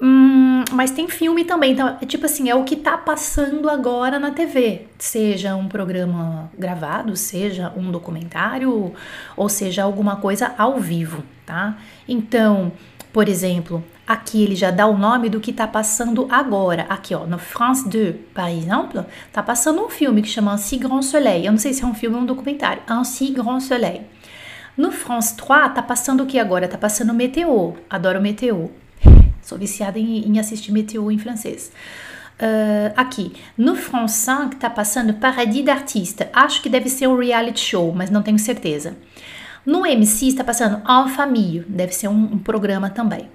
[0.00, 1.72] hum, mas tem filme também.
[1.72, 4.86] Então, é tipo assim, é o que tá passando agora na TV.
[4.98, 8.94] Seja um programa gravado, seja um documentário,
[9.36, 11.76] ou seja alguma coisa ao vivo, tá?
[12.08, 12.72] Então,
[13.12, 16.86] por exemplo, aqui ele já dá o nome do que está passando agora.
[16.88, 21.02] Aqui, ó, no France 2, por exemplo, tá passando um filme que chama Ainsi Grand
[21.02, 21.44] Soleil.
[21.44, 22.82] Eu não sei se é um filme ou um documentário.
[22.86, 24.04] Ainsi Grand Soleil.
[24.80, 26.66] No France 3, tá passando o que agora?
[26.66, 27.74] Tá passando Meteor.
[27.90, 28.70] Adoro Meteor.
[29.42, 31.70] Sou viciada em, em assistir Meteor em francês.
[32.40, 36.28] Uh, aqui, no France 5 tá passando Paradis d'Artiste.
[36.32, 38.96] Acho que deve ser um reality show, mas não tenho certeza.
[39.66, 43.28] No MC está passando En Famille, deve ser um, um programa também.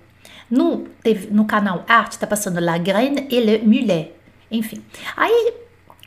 [0.49, 0.87] No,
[1.29, 4.13] no canal Arte está passando La Graine et le Mulet.
[4.49, 4.81] Enfim.
[5.15, 5.53] Aí,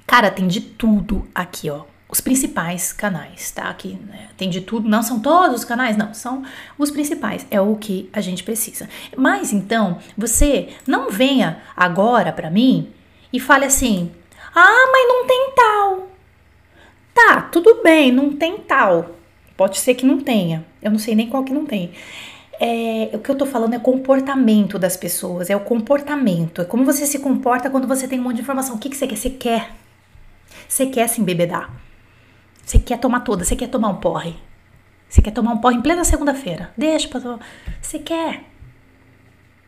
[0.05, 1.85] cara, tem de tudo aqui, ó.
[2.11, 3.65] Os principais canais, tá?
[3.69, 4.29] Aqui né?
[4.37, 4.89] tem de tudo.
[4.89, 6.15] Não são todos os canais, não.
[6.15, 6.43] São
[6.79, 7.47] os principais.
[7.51, 8.89] É o que a gente precisa.
[9.15, 12.89] Mas então, você não venha agora para mim
[13.31, 14.11] e fale assim:
[14.55, 16.09] ah, mas não tem tal.
[17.15, 19.17] Tá, tudo bem, não tem tal.
[19.55, 20.65] Pode ser que não tenha.
[20.81, 21.93] Eu não sei nem qual que não tem.
[22.61, 26.85] É, o que eu tô falando é comportamento das pessoas, é o comportamento, é como
[26.85, 28.75] você se comporta quando você tem um monte de informação.
[28.75, 29.17] O que, que você quer?
[29.17, 29.71] Você quer.
[30.69, 31.88] Você quer se embebedar.
[32.69, 34.37] Você quer tomar toda, você quer tomar um porre.
[35.09, 36.71] Você quer tomar um porre em plena segunda-feira.
[36.77, 37.41] Deixa pra tomar.
[37.81, 38.45] Você quer.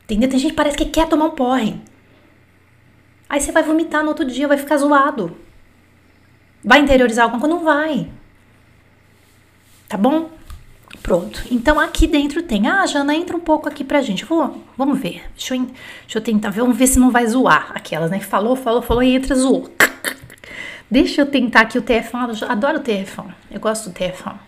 [0.05, 0.29] Entendeu?
[0.29, 1.81] Tem gente que parece que quer tomar um porre.
[3.27, 5.35] Aí você vai vomitar no outro dia, vai ficar zoado.
[6.63, 7.57] Vai interiorizar alguma coisa?
[7.57, 8.11] Não vai.
[9.89, 10.29] Tá bom?
[11.03, 11.43] Pronto.
[11.51, 12.69] Então aqui dentro tem.
[12.69, 14.27] Ah, Jana, entra um pouco aqui pra gente.
[14.27, 15.25] Vou, vamos ver.
[15.35, 16.61] Deixa eu, deixa eu tentar ver.
[16.61, 17.73] Vamos ver se não vai zoar.
[17.75, 18.21] Aquelas, né?
[18.21, 19.71] Falou, falou, falou e entra, zoou.
[20.90, 22.42] Deixa eu tentar aqui o TF1.
[22.42, 23.33] Eu adoro o TF1.
[23.50, 24.38] Eu gosto do TF1.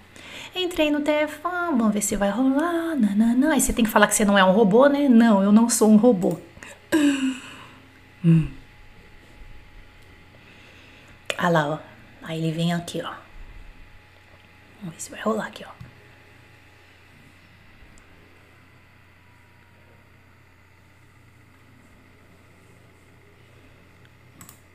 [0.54, 1.40] Entrei no TF1,
[1.76, 2.96] vamos ver se vai rolar.
[2.96, 3.54] Nanana.
[3.54, 5.08] Aí você tem que falar que você não é um robô, né?
[5.08, 6.38] Não, eu não sou um robô.
[8.24, 8.48] Hum.
[11.38, 11.78] Ah lá, ó.
[12.22, 13.14] Aí ele vem aqui, ó.
[14.80, 15.82] Vamos ver se vai rolar aqui, ó.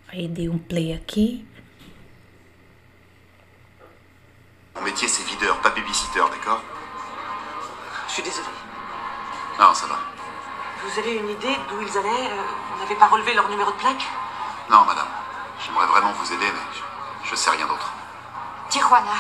[0.08, 1.46] Aí dei um play aqui.
[4.78, 6.62] Mon métier, c'est videur, pas babysitter, d'accord
[8.08, 8.48] Je suis désolée.
[9.60, 10.00] Non, ça va.
[10.84, 13.78] Vous avez une idée d'où ils allaient euh, On n'avait pas relevé leur numéro de
[13.78, 14.06] plaque
[14.70, 15.08] Non, madame.
[15.66, 17.92] J'aimerais vraiment vous aider, mais je, je sais rien d'autre.
[18.70, 19.12] Tijuana.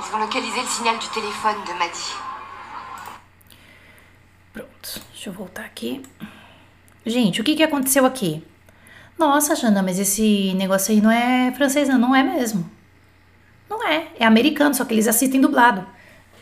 [0.00, 2.14] Ils ont localisé le signal du téléphone de Maddy.
[4.52, 6.02] Pronto, deixa eu voltar aqui.
[7.04, 8.44] Gente, o que, que aconteceu aqui?
[9.18, 12.70] Nossa, Jana, mas esse negócio aí não é francês, não, não é mesmo.
[13.84, 15.86] Não é, é americano, só que eles assistem dublado.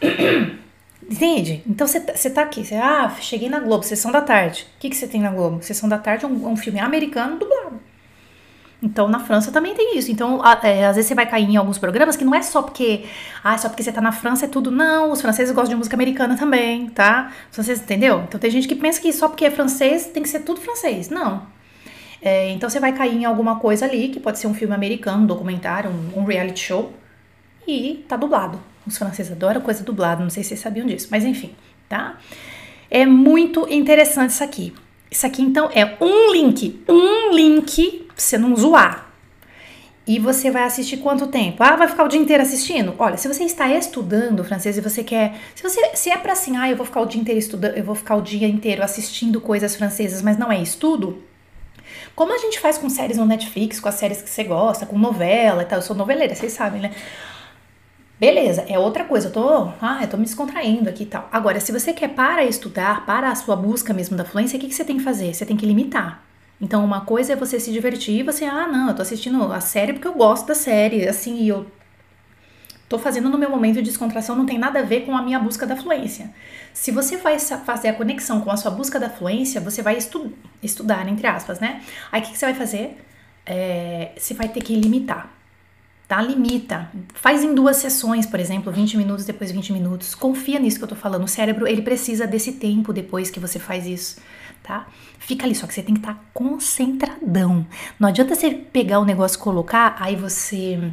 [1.11, 1.63] Entende?
[1.67, 4.67] Então você tá, tá aqui, você, ah, cheguei na Globo, sessão da tarde.
[4.77, 5.61] O que, que você tem na Globo?
[5.63, 7.81] Sessão da tarde é um, um filme americano dublado.
[8.81, 10.11] Então, na França também tem isso.
[10.11, 12.63] Então, a, é, às vezes você vai cair em alguns programas que não é só
[12.63, 13.05] porque,
[13.43, 14.71] ah, só porque você tá na França é tudo.
[14.71, 17.33] Não, os franceses gostam de música americana também, tá?
[17.51, 18.23] Os franceses, entendeu?
[18.27, 21.11] Então, tem gente que pensa que só porque é francês tem que ser tudo francês.
[21.11, 21.43] Não.
[22.21, 25.25] É, então, você vai cair em alguma coisa ali, que pode ser um filme americano,
[25.25, 26.93] um documentário, um, um reality show,
[27.67, 28.61] e tá dublado.
[28.87, 31.55] Os franceses adoram coisa dublada, não sei se vocês sabiam disso, mas enfim,
[31.89, 32.19] tá?
[32.91, 34.75] É muito interessante isso aqui.
[35.11, 39.13] Isso aqui, então, é um link, um link pra você não zoar.
[40.07, 41.63] E você vai assistir quanto tempo?
[41.63, 42.95] Ah, vai ficar o dia inteiro assistindo?
[42.99, 45.35] Olha, se você está estudando francês e você quer.
[45.55, 47.85] Se você se é para assim, ah, eu vou ficar o dia inteiro estudando, eu
[47.85, 51.23] vou ficar o dia inteiro assistindo coisas francesas, mas não é estudo.
[52.17, 54.99] Como a gente faz com séries no Netflix, com as séries que você gosta, com
[54.99, 55.79] novela e tal.
[55.79, 56.91] Eu sou noveleira, vocês sabem, né?
[58.23, 61.29] Beleza, é outra coisa, eu tô, ah, eu tô me descontraindo aqui e tal.
[61.33, 64.69] Agora, se você quer para estudar, para a sua busca mesmo da fluência, o que,
[64.69, 65.35] que você tem que fazer?
[65.35, 66.23] Você tem que limitar.
[66.61, 69.61] Então, uma coisa é você se divertir e você, ah, não, eu tô assistindo a
[69.61, 71.67] série porque eu gosto da série, assim, e eu
[72.89, 75.41] tô fazendo no meu momento de descontração, não tem nada a ver com a minha
[75.41, 76.33] busca da fluência.
[76.73, 80.33] Se você vai fazer a conexão com a sua busca da fluência, você vai estu
[80.63, 81.83] estudar, entre aspas, né?
[82.13, 83.05] Aí o que, que você vai fazer?
[83.45, 85.42] É, você vai ter que limitar
[86.13, 86.21] tá?
[86.21, 86.91] Limita.
[87.15, 90.15] Faz em duas sessões, por exemplo, 20 minutos, depois 20 minutos.
[90.15, 91.25] Confia nisso que eu tô falando.
[91.25, 94.21] O cérebro, ele precisa desse tempo depois que você faz isso,
[94.63, 94.87] tá?
[95.19, 97.67] Fica ali, só que você tem que estar tá concentradão.
[97.99, 100.93] Não adianta você pegar o negócio colocar, aí você.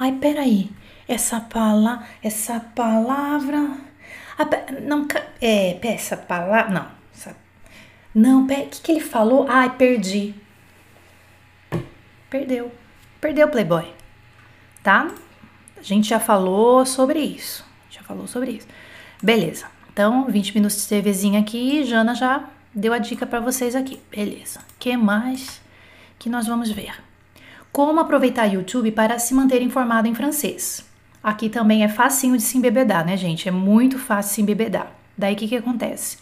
[0.00, 0.70] Ai, peraí.
[1.06, 2.06] Essa palavra.
[2.22, 3.76] Essa palavra.
[4.86, 5.06] Não,
[5.38, 6.70] é, essa palavra.
[6.70, 6.86] Não.
[7.14, 7.36] Essa,
[8.14, 9.44] não, o que, que ele falou?
[9.50, 10.34] Ai, perdi.
[12.30, 12.72] Perdeu.
[13.20, 13.97] Perdeu Playboy
[14.82, 15.08] tá?
[15.76, 17.64] A gente já falou sobre isso.
[17.90, 18.66] Já falou sobre isso.
[19.22, 19.66] Beleza.
[19.92, 24.00] Então, 20 minutos de TVzinha aqui, Jana já deu a dica para vocês aqui.
[24.10, 24.60] Beleza.
[24.78, 25.60] Que mais
[26.18, 26.94] que nós vamos ver?
[27.72, 30.84] Como aproveitar YouTube para se manter informado em francês.
[31.22, 33.48] Aqui também é facinho de se embebedar, né, gente?
[33.48, 34.92] É muito fácil se embebedar.
[35.16, 36.18] Daí o que que acontece?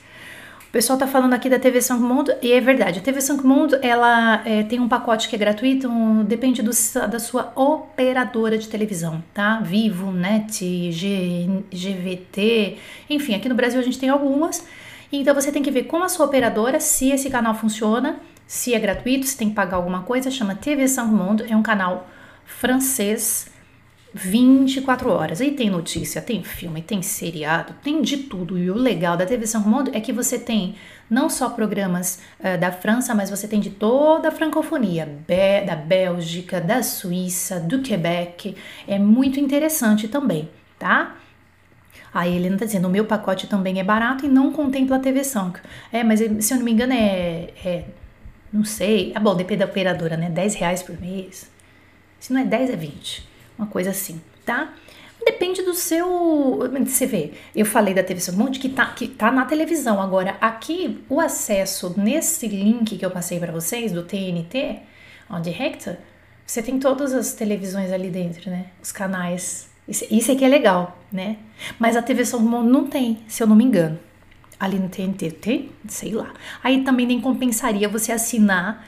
[0.76, 2.98] Pessoal tá falando aqui da TV Santo Mundo e é verdade.
[2.98, 6.70] A TV Santo Mundo ela é, tem um pacote que é gratuito, um, depende do,
[7.08, 9.58] da sua operadora de televisão, tá?
[9.60, 12.76] Vivo, Net, G, GVT,
[13.08, 14.66] enfim, aqui no Brasil a gente tem algumas.
[15.10, 18.78] Então você tem que ver com a sua operadora se esse canal funciona, se é
[18.78, 20.30] gratuito, se tem que pagar alguma coisa.
[20.30, 22.06] Chama TV Santo Mundo, é um canal
[22.44, 23.46] francês
[24.16, 25.40] 24 horas.
[25.40, 28.58] Aí tem notícia, tem filme, tem seriado, tem de tudo.
[28.58, 30.74] E o legal da TV São Mundo é que você tem
[31.08, 35.76] não só programas uh, da França, mas você tem de toda a francofonia, Be da
[35.76, 38.56] Bélgica, da Suíça, do Quebec.
[38.88, 40.48] É muito interessante também,
[40.78, 41.16] tá?
[42.12, 45.22] A Helena tá dizendo, o meu pacote também é barato e não contempla a TV
[45.22, 45.52] São.
[45.92, 47.84] É, mas se eu não me engano é, é
[48.50, 50.30] não sei, é bom, depende da operadora, né?
[50.30, 51.50] 10 reais por mês.
[52.18, 54.72] Se não é 10, é 20 uma coisa assim, tá?
[55.24, 56.60] Depende do seu.
[56.84, 60.00] Você vê, eu falei da TV Mundo que tá, que tá na televisão.
[60.00, 64.78] Agora, aqui, o acesso nesse link que eu passei para vocês, do TNT,
[65.28, 65.96] on Direct,
[66.46, 68.66] você tem todas as televisões ali dentro, né?
[68.80, 69.68] Os canais.
[69.88, 71.38] Isso, aqui é legal, né?
[71.76, 73.98] Mas a TV São Mundo não tem, se eu não me engano.
[74.60, 75.72] Ali no TNT tem?
[75.88, 76.32] Sei lá.
[76.62, 78.86] Aí também nem compensaria você assinar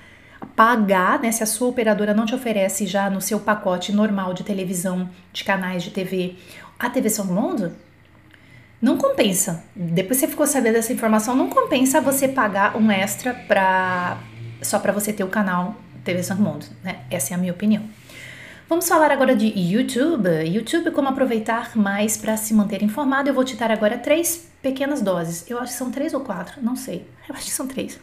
[0.59, 4.43] pagar, né, se a sua operadora não te oferece já no seu pacote normal de
[4.43, 6.35] televisão, de canais de TV,
[6.77, 7.71] a TV São Mundo,
[8.83, 9.63] não compensa.
[9.77, 14.19] Depois você ficou sabendo dessa informação, não compensa você pagar um extra pra,
[14.61, 17.03] só para você ter o canal TV São Mundo, né?
[17.09, 17.85] Essa é a minha opinião.
[18.69, 20.29] Vamos falar agora de YouTube.
[20.45, 23.31] YouTube, como aproveitar mais para se manter informado.
[23.31, 25.49] Eu vou te dar agora três pequenas doses.
[25.49, 27.07] Eu acho que são três ou quatro, não sei.
[27.29, 27.99] Eu acho que são três.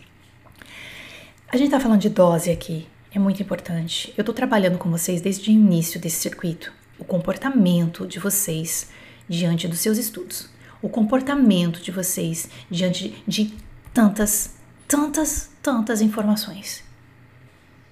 [1.48, 4.14] A gente tá falando de dose aqui, é muito importante.
[4.18, 6.74] Eu tô trabalhando com vocês desde o início desse circuito.
[6.98, 8.90] O comportamento de vocês
[9.30, 10.50] diante dos seus estudos.
[10.82, 13.54] O comportamento de vocês diante de
[13.94, 14.56] tantas,
[14.88, 16.84] tantas, tantas informações.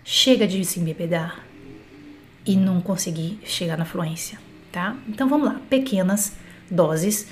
[0.04, 1.46] Chega de se embebedar
[2.46, 4.39] e não conseguir chegar na fluência,
[4.72, 4.98] tá?
[5.08, 6.34] Então vamos lá, pequenas
[6.70, 7.28] doses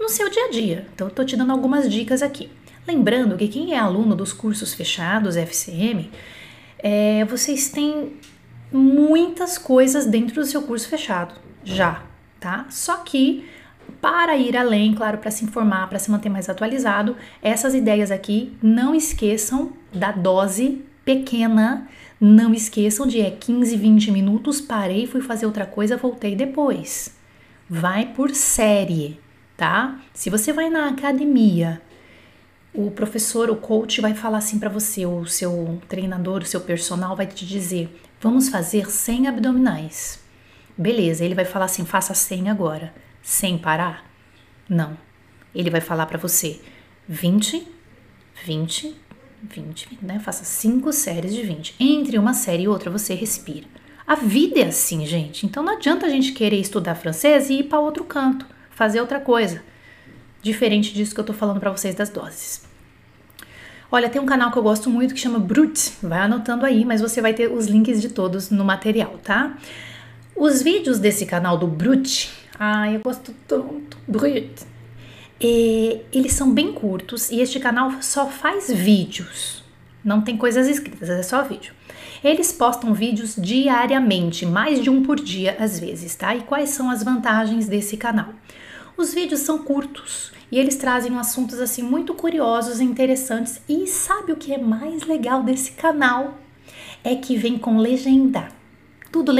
[0.00, 0.88] no seu dia a dia.
[0.94, 2.50] Então eu tô te dando algumas dicas aqui.
[2.88, 6.10] Lembrando que quem é aluno dos cursos fechados FCM,
[6.78, 8.14] é, vocês têm
[8.72, 12.02] muitas coisas dentro do seu curso fechado, já,
[12.40, 12.64] tá?
[12.70, 13.44] Só que
[14.00, 18.56] para ir além, claro, para se informar, para se manter mais atualizado, essas ideias aqui,
[18.62, 21.86] não esqueçam da dose pequena,
[22.18, 27.14] não esqueçam de é 15, 20 minutos, parei, fui fazer outra coisa, voltei depois.
[27.68, 29.20] Vai por série,
[29.58, 30.00] tá?
[30.14, 31.82] Se você vai na academia,
[32.80, 37.16] o professor, o coach vai falar assim para você, o seu treinador, o seu personal
[37.16, 40.20] vai te dizer: "Vamos fazer 100 abdominais".
[40.76, 44.04] Beleza, ele vai falar assim: "Faça 100 agora" sem parar?
[44.68, 44.96] Não.
[45.52, 46.60] Ele vai falar para você
[47.08, 47.66] 20,
[48.44, 48.96] 20,
[49.42, 50.20] 20, né?
[50.20, 51.74] Faça cinco séries de 20.
[51.80, 53.66] Entre uma série e outra, você respira.
[54.06, 55.44] A vida é assim, gente.
[55.46, 59.18] Então não adianta a gente querer estudar francês e ir para outro canto, fazer outra
[59.18, 59.64] coisa.
[60.40, 62.67] Diferente disso que eu tô falando para vocês das doses.
[63.90, 65.92] Olha, tem um canal que eu gosto muito que chama Brute.
[66.02, 69.56] Vai anotando aí, mas você vai ter os links de todos no material, tá?
[70.36, 73.96] Os vídeos desse canal do Brute, Ai, eu gosto tanto.
[74.08, 74.66] Brut.
[75.40, 79.62] E eles são bem curtos e este canal só faz vídeos.
[80.04, 81.72] Não tem coisas escritas, é só vídeo.
[82.24, 86.34] Eles postam vídeos diariamente, mais de um por dia às vezes, tá?
[86.34, 88.30] E quais são as vantagens desse canal?
[88.96, 93.60] Os vídeos são curtos e eles trazem assuntos assim muito curiosos e interessantes.
[93.68, 96.38] E sabe o que é mais legal desse canal?
[97.02, 98.48] É que vem com legenda.
[99.12, 99.32] Tudo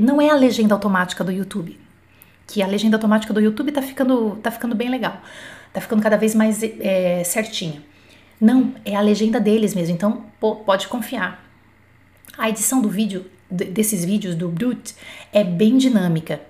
[0.00, 1.78] não é a legenda automática do YouTube
[2.46, 5.20] que a legenda automática do YouTube tá ficando, tá ficando bem legal.
[5.72, 7.82] Tá ficando cada vez mais é, certinha.
[8.40, 11.44] Não, é a legenda deles mesmo, então pô, pode confiar.
[12.38, 14.94] A edição do vídeo, desses vídeos do Brute,
[15.32, 16.40] é bem dinâmica.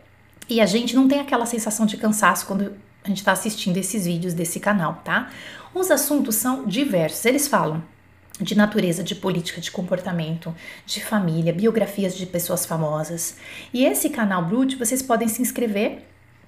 [0.49, 2.73] E a gente não tem aquela sensação de cansaço quando
[3.07, 5.31] a gente está assistindo esses vídeos desse canal, tá?
[5.73, 7.25] Os assuntos são diversos.
[7.25, 7.83] Eles falam
[8.41, 13.37] de natureza, de política, de comportamento, de família, biografias de pessoas famosas.
[13.73, 16.03] E esse canal Brute, vocês podem se inscrever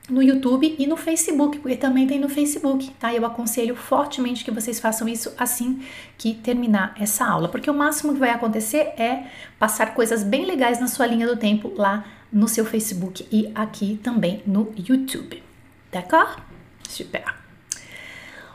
[0.09, 3.15] no YouTube e no Facebook, porque também tem no Facebook, tá?
[3.15, 5.83] Eu aconselho fortemente que vocês façam isso assim
[6.17, 9.27] que terminar essa aula, porque o máximo que vai acontecer é
[9.59, 14.01] passar coisas bem legais na sua linha do tempo lá no seu Facebook e aqui
[14.03, 15.43] também no YouTube.
[15.93, 16.48] D'accord?
[16.89, 17.23] Super.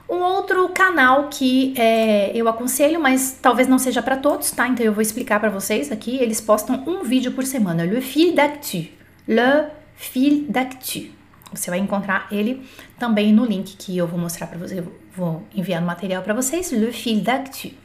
[0.10, 4.67] Um outro canal que é, eu aconselho, mas talvez não seja para todos, tá?
[4.67, 6.17] Então eu vou explicar para vocês aqui.
[6.17, 8.89] Eles postam um vídeo por semana, Le Fil d'Actu.
[9.28, 11.12] Le Fil d'Actu.
[11.54, 12.67] Você vai encontrar ele
[12.98, 14.80] também no link que eu vou mostrar para vocês.
[14.80, 17.83] Eu vou enviar no material para vocês, Le Fil d'Actu.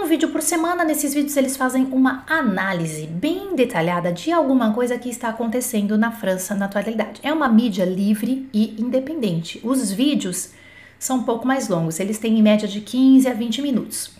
[0.00, 4.96] Um vídeo por semana, nesses vídeos eles fazem uma análise bem detalhada de alguma coisa
[4.96, 7.20] que está acontecendo na França na atualidade.
[7.22, 9.60] É uma mídia livre e independente.
[9.62, 10.52] Os vídeos
[10.98, 14.16] são um pouco mais longos, eles têm em média de 15 a 20 minutos.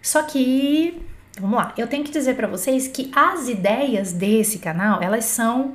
[0.00, 1.02] Só que,
[1.40, 5.74] vamos lá, eu tenho que dizer para vocês que as ideias desse canal, elas são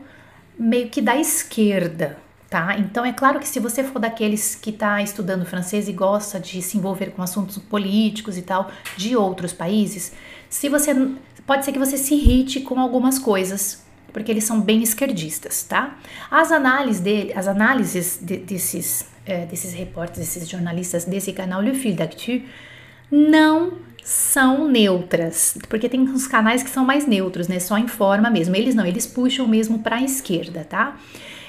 [0.58, 2.18] meio que da esquerda,
[2.54, 2.78] tá?
[2.78, 6.62] Então é claro que se você for daqueles que está estudando francês e gosta de
[6.62, 10.14] se envolver com assuntos políticos e tal de outros países,
[10.52, 10.94] se você
[11.48, 15.98] pode ser que você se irrite com algumas coisas, porque eles são bem esquerdistas, tá?
[16.30, 21.74] As análises dele, as análises de, desses é, desses repórteres, desses jornalistas desse canal Le
[21.74, 22.44] Fil d'Actu
[23.10, 27.60] não são neutras, porque tem uns canais que são mais neutros, né?
[27.60, 28.56] Só informa mesmo.
[28.56, 30.96] Eles não, eles puxam mesmo para a esquerda, tá?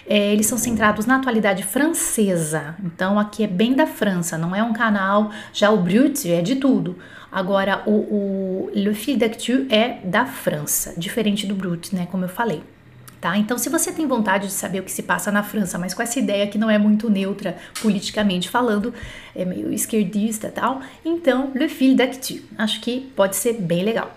[0.06, 4.62] É, eles são centrados na atualidade francesa, então aqui é bem da França, não é
[4.62, 5.30] um canal.
[5.52, 6.98] Já o Brut é de tudo.
[7.32, 12.06] Agora o, o Le Fil d'Actu é da França, diferente do Brut, né?
[12.10, 12.62] Como eu falei
[13.24, 13.38] tá?
[13.38, 16.02] Então, se você tem vontade de saber o que se passa na França, mas com
[16.02, 18.92] essa ideia que não é muito neutra politicamente falando,
[19.34, 22.42] é meio esquerdista tal, então Le Fil d'Actu.
[22.58, 24.14] Acho que pode ser bem legal.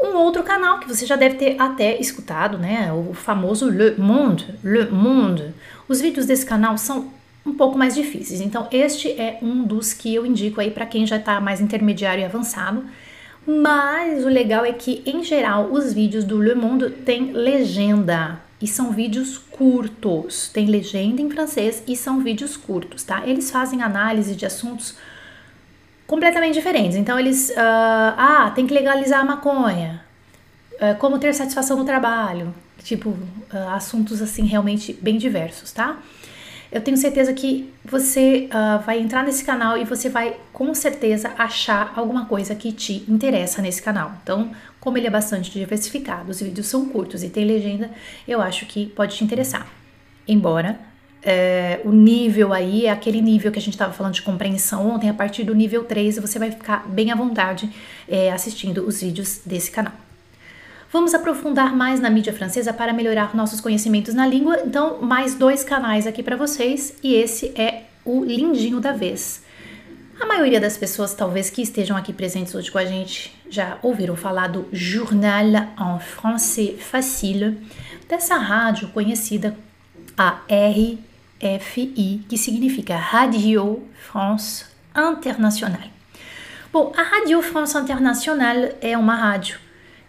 [0.00, 2.92] Um outro canal que você já deve ter até escutado, né?
[2.92, 4.54] O famoso Le Monde.
[4.62, 5.54] Le Monde.
[5.88, 7.12] Os vídeos desse canal são
[7.46, 8.40] um pouco mais difíceis.
[8.40, 12.22] Então, este é um dos que eu indico aí para quem já está mais intermediário
[12.22, 12.84] e avançado.
[13.46, 18.66] Mas o legal é que, em geral, os vídeos do Le Monde têm legenda e
[18.66, 20.48] são vídeos curtos.
[20.48, 23.22] Tem legenda em francês e são vídeos curtos, tá?
[23.26, 24.96] Eles fazem análise de assuntos
[26.06, 26.96] completamente diferentes.
[26.96, 27.50] Então, eles.
[27.50, 30.02] Uh, ah, tem que legalizar a maconha.
[30.74, 32.54] Uh, como ter satisfação no trabalho.
[32.82, 35.98] Tipo, uh, assuntos assim realmente bem diversos, tá?
[36.72, 38.48] eu tenho certeza que você
[38.84, 43.62] vai entrar nesse canal e você vai com certeza achar alguma coisa que te interessa
[43.62, 44.12] nesse canal.
[44.20, 44.50] Então,
[44.80, 47.92] como ele é bastante diversificado, os vídeos são curtos e tem legenda,
[48.26, 49.68] eu acho que pode te interessar.
[50.26, 50.80] Embora
[51.24, 55.08] é, o nível aí é aquele nível que a gente estava falando de compreensão ontem,
[55.08, 57.70] a partir do nível 3 você vai ficar bem à vontade
[58.06, 59.94] é, assistindo os vídeos desse canal.
[60.92, 64.60] Vamos aprofundar mais na mídia francesa para melhorar nossos conhecimentos na língua.
[64.64, 69.42] Então, mais dois canais aqui para vocês e esse é o lindinho da vez.
[70.20, 74.14] A maioria das pessoas, talvez que estejam aqui presentes hoje com a gente, já ouviram
[74.14, 75.46] falar do Journal
[75.80, 77.58] en Français Facile,
[78.08, 79.56] dessa rádio conhecida
[80.16, 80.38] a
[81.40, 84.64] RFI, que significa Radio France
[84.96, 85.90] Internationale.
[86.72, 89.58] Bom, a Radio France Internationale é uma rádio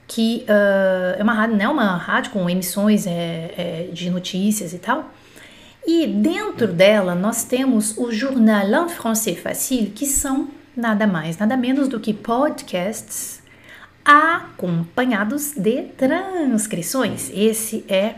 [0.07, 4.73] que uh, é uma rádio, não é uma rádio com emissões é, é, de notícias
[4.73, 5.11] e tal.
[5.85, 11.55] E dentro dela nós temos o Journal en Français Facile, que são nada mais, nada
[11.55, 13.41] menos do que podcasts
[14.03, 17.31] acompanhados de transcrições.
[17.33, 18.15] Esse é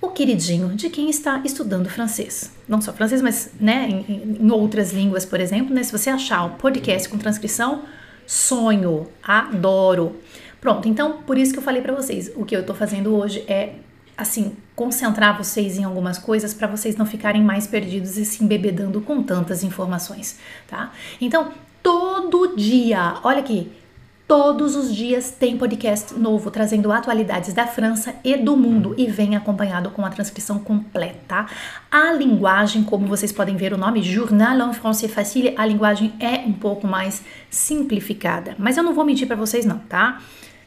[0.00, 2.50] o queridinho de quem está estudando francês.
[2.68, 5.74] Não só francês, mas né, em, em outras línguas, por exemplo.
[5.74, 7.82] Né, se você achar um podcast com transcrição,
[8.26, 10.16] sonho, adoro.
[10.60, 13.44] Pronto, então por isso que eu falei para vocês, o que eu tô fazendo hoje
[13.48, 13.74] é
[14.16, 19.00] assim, concentrar vocês em algumas coisas para vocês não ficarem mais perdidos e se embebedando
[19.00, 20.38] com tantas informações,
[20.68, 20.92] tá?
[21.18, 23.72] Então, todo dia, olha aqui,
[24.30, 29.34] todos os dias tem podcast novo trazendo atualidades da França e do mundo e vem
[29.34, 31.46] acompanhado com a transcrição completa.
[31.90, 36.46] A linguagem, como vocês podem ver o nome Journal en Français Facile, a linguagem é
[36.46, 40.22] um pouco mais simplificada, mas eu não vou mentir para vocês não, tá?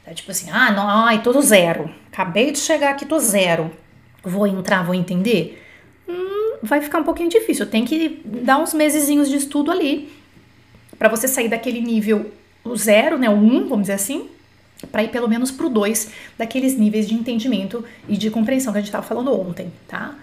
[0.06, 1.90] É tipo assim, ah, não, ai, tô zero.
[2.12, 3.72] Acabei de chegar aqui, tô zero.
[4.22, 5.64] Vou entrar, vou entender?
[6.06, 7.66] Hum, vai ficar um pouquinho difícil.
[7.66, 10.12] Tem que dar uns mesezinhos de estudo ali
[11.00, 12.30] para você sair daquele nível
[12.76, 14.28] zero, né, o um, vamos dizer assim,
[14.92, 18.82] para ir pelo menos pro dois daqueles níveis de entendimento e de compreensão que a
[18.82, 20.16] gente estava falando ontem, tá?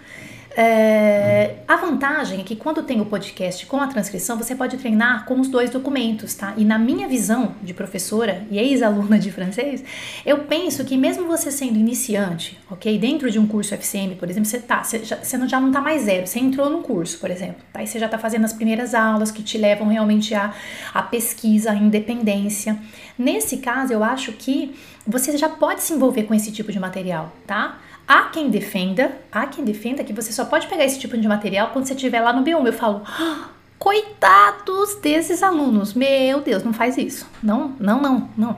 [0.55, 5.23] É, a vantagem é que quando tem o podcast com a transcrição, você pode treinar
[5.25, 6.53] com os dois documentos, tá?
[6.57, 9.83] E na minha visão de professora e ex-aluna de francês,
[10.25, 12.99] eu penso que mesmo você sendo iniciante, ok?
[12.99, 15.79] Dentro de um curso FCM, por exemplo, você tá, você já, você já não tá
[15.79, 17.81] mais zero, você entrou num curso, por exemplo, tá?
[17.81, 20.53] E você já tá fazendo as primeiras aulas que te levam realmente a,
[20.93, 22.77] a pesquisa, a independência.
[23.17, 24.75] Nesse caso, eu acho que
[25.07, 27.79] você já pode se envolver com esse tipo de material, tá?
[28.11, 31.69] Há quem defenda, há quem defenda que você só pode pegar esse tipo de material
[31.69, 32.65] quando você estiver lá no B1.
[32.65, 33.47] Eu falo, ah,
[33.79, 35.93] coitados desses alunos.
[35.93, 37.25] Meu Deus, não faz isso.
[37.41, 38.57] Não, não, não, não.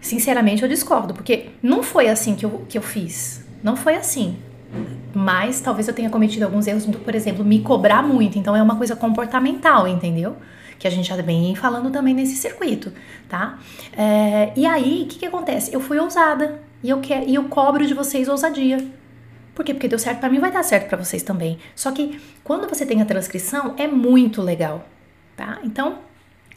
[0.00, 3.44] Sinceramente, eu discordo, porque não foi assim que eu, que eu fiz.
[3.62, 4.38] Não foi assim.
[5.12, 8.38] Mas talvez eu tenha cometido alguns erros, por exemplo, me cobrar muito.
[8.38, 10.38] Então é uma coisa comportamental, entendeu?
[10.78, 12.94] Que a gente já vem falando também nesse circuito,
[13.28, 13.58] tá?
[13.94, 15.70] É, e aí, o que, que acontece?
[15.70, 16.62] Eu fui ousada.
[16.84, 18.76] E eu quero e eu cobro de vocês ousadia.
[19.54, 19.72] Por quê?
[19.72, 21.58] Porque deu certo para mim, vai dar certo para vocês também.
[21.74, 24.86] Só que quando você tem a transcrição é muito legal,
[25.34, 25.60] tá?
[25.64, 26.00] Então,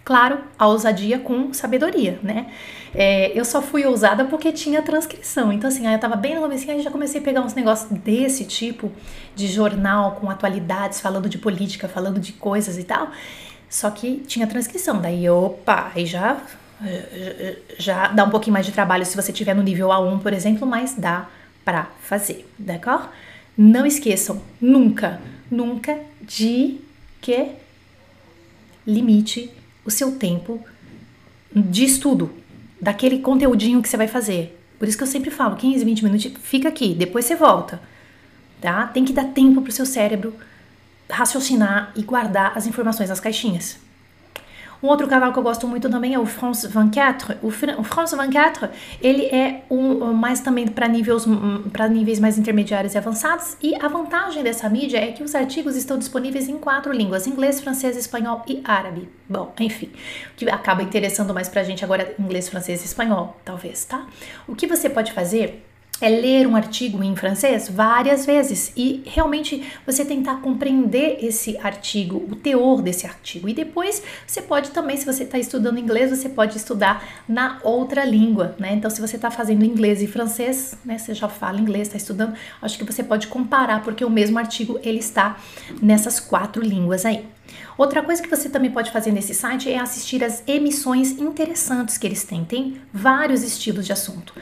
[0.03, 2.51] claro, a ousadia com sabedoria, né?
[2.93, 5.53] É, eu só fui ousada porque tinha transcrição.
[5.53, 7.89] Então, assim, aí eu tava bem no começo, aí já comecei a pegar uns negócios
[7.99, 8.91] desse tipo,
[9.34, 13.11] de jornal com atualidades, falando de política, falando de coisas e tal.
[13.69, 14.99] Só que tinha transcrição.
[14.99, 16.41] Daí, opa, aí já
[17.78, 20.67] já dá um pouquinho mais de trabalho se você tiver no nível A1, por exemplo,
[20.67, 21.28] mas dá
[21.65, 23.09] para fazer, d'accord?
[23.57, 25.19] Não esqueçam nunca,
[25.49, 26.80] nunca de
[27.19, 27.49] que
[28.86, 29.51] limite
[29.84, 30.63] o seu tempo
[31.53, 32.32] de estudo
[32.80, 34.57] daquele conteúdinho que você vai fazer.
[34.78, 37.82] Por isso que eu sempre falo, 15, 20 minutos, fica aqui, depois você volta.
[38.61, 38.88] Tá?
[38.88, 40.34] Tem que dar tempo pro seu cérebro
[41.09, 43.78] raciocinar e guardar as informações nas caixinhas.
[44.82, 47.38] Um outro canal que eu gosto muito também é o France 24.
[47.41, 48.69] O, o France 24,
[49.01, 51.25] ele é um, mais também para níveis,
[51.71, 53.57] para níveis mais intermediários e avançados.
[53.61, 57.59] E a vantagem dessa mídia é que os artigos estão disponíveis em quatro línguas: inglês,
[57.59, 59.09] francês, espanhol e árabe.
[59.28, 59.91] Bom, enfim,
[60.32, 64.05] o que acaba interessando mais pra gente agora é inglês, francês e espanhol, talvez, tá?
[64.47, 65.66] O que você pode fazer
[65.99, 72.17] é ler um artigo em francês várias vezes e realmente você tentar compreender esse artigo,
[72.29, 73.49] o teor desse artigo.
[73.49, 78.05] E depois você pode também, se você está estudando inglês, você pode estudar na outra
[78.05, 78.73] língua, né?
[78.73, 80.97] Então, se você está fazendo inglês e francês, né?
[80.97, 84.79] Você já fala inglês, está estudando, acho que você pode comparar, porque o mesmo artigo
[84.83, 85.37] ele está
[85.81, 87.25] nessas quatro línguas aí.
[87.77, 92.05] Outra coisa que você também pode fazer nesse site é assistir as emissões interessantes que
[92.07, 92.43] eles têm.
[92.43, 94.33] Tem vários estilos de assunto.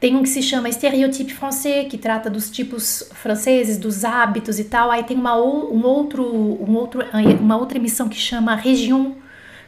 [0.00, 4.64] Tem um que se chama Stereotype Français, que trata dos tipos franceses, dos hábitos e
[4.64, 4.90] tal.
[4.90, 7.02] Aí tem uma, um outro, um outro,
[7.38, 9.12] uma outra emissão que chama Région,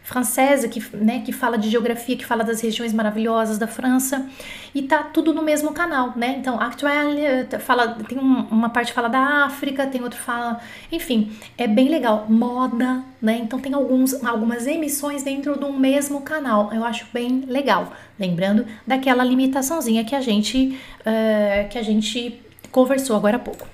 [0.02, 4.28] francesa, que, né, que fala de geografia, que fala das regiões maravilhosas da França,
[4.74, 6.36] e tá tudo no mesmo canal, né?
[6.38, 11.32] Então, Actuelle eh, fala, tem uma parte que fala da África, tem outra fala, enfim,
[11.56, 12.26] é bem legal.
[12.28, 13.38] Moda, né?
[13.42, 16.72] Então tem alguns, algumas emissões dentro de um mesmo canal.
[16.72, 17.92] Eu acho bem legal.
[18.18, 22.40] Lembrando daquela limitaçãozinha que a gente uh, que a gente
[22.70, 23.66] conversou agora há pouco.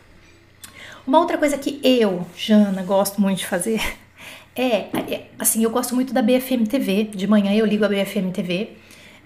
[1.07, 3.81] Uma outra coisa que eu, Jana, gosto muito de fazer
[4.61, 7.04] é, é, assim, eu gosto muito da BFM TV.
[7.04, 8.70] De manhã eu ligo a BFM TV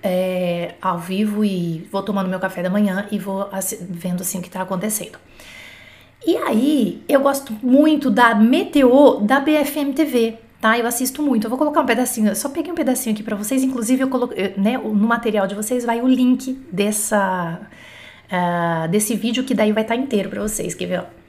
[0.02, 3.48] é, ao vivo e vou tomando meu café da manhã e vou
[3.88, 5.18] vendo assim o que está acontecendo.
[6.26, 10.78] E aí, eu gosto muito da Meteor da BFM TV, tá?
[10.78, 11.46] Eu assisto muito.
[11.46, 14.08] Eu vou colocar um pedacinho, eu só peguei um pedacinho aqui para vocês, inclusive eu
[14.08, 17.60] coloquei, né, no material de vocês vai o link dessa
[18.30, 21.21] uh, desse vídeo que daí vai estar tá inteiro para vocês, quer ver?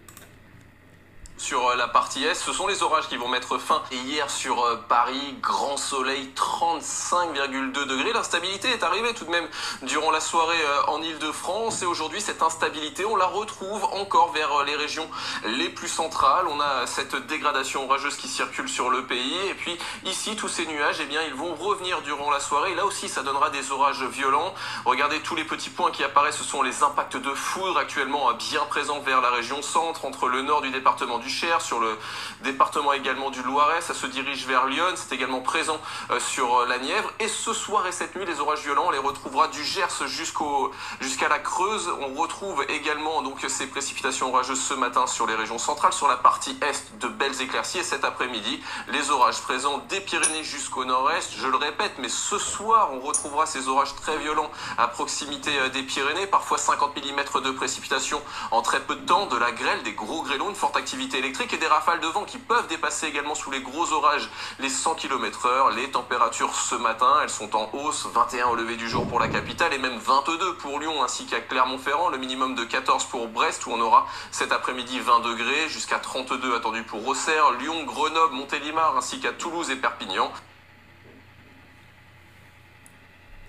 [1.43, 3.83] Sur euh, la partie est, ce sont les orages qui vont mettre fin.
[3.91, 8.13] Hier sur euh, Paris, grand soleil, 35,2 degrés.
[8.13, 9.47] L'instabilité est arrivée tout de même
[9.81, 11.81] durant la soirée euh, en Ile-de-France.
[11.81, 15.05] Et aujourd'hui, cette instabilité, on la retrouve encore vers les régions
[15.45, 16.45] les plus centrales.
[16.47, 19.35] On a cette dégradation orageuse qui circule sur le pays.
[19.49, 22.73] Et puis ici, tous ces nuages, eh bien, ils vont revenir durant la soirée.
[22.73, 24.53] là aussi, ça donnera des orages violents.
[24.85, 26.37] Regardez tous les petits points qui apparaissent.
[26.37, 30.41] Ce sont les impacts de foudre actuellement bien présents vers la région centre, entre le
[30.41, 31.97] nord du département du sur le
[32.43, 35.79] département également du Loiret, ça se dirige vers Lyon, c'est également présent
[36.11, 37.11] euh, sur euh, la Nièvre.
[37.19, 41.29] Et ce soir et cette nuit, les orages violents, on les retrouvera du Gers jusqu'à
[41.29, 41.89] la Creuse.
[42.01, 46.17] On retrouve également donc ces précipitations orageuses ce matin sur les régions centrales, sur la
[46.17, 47.79] partie est, de belles éclaircies.
[47.79, 51.33] Et cet après-midi, les orages présents des Pyrénées jusqu'au nord-est.
[51.35, 55.69] Je le répète, mais ce soir, on retrouvera ces orages très violents à proximité euh,
[55.69, 58.21] des Pyrénées, parfois 50 mm de précipitations
[58.51, 61.57] en très peu de temps, de la grêle, des gros grêlons, une forte activité et
[61.57, 65.45] des rafales de vent qui peuvent dépasser également sous les gros orages les 100 km
[65.45, 65.71] heure.
[65.71, 69.29] Les températures ce matin, elles sont en hausse, 21 au lever du jour pour la
[69.29, 73.65] capitale et même 22 pour Lyon ainsi qu'à Clermont-Ferrand, le minimum de 14 pour Brest
[73.65, 78.97] où on aura cet après-midi 20 degrés jusqu'à 32 attendus pour Auxerre, Lyon, Grenoble, Montélimar
[78.97, 80.29] ainsi qu'à Toulouse et Perpignan.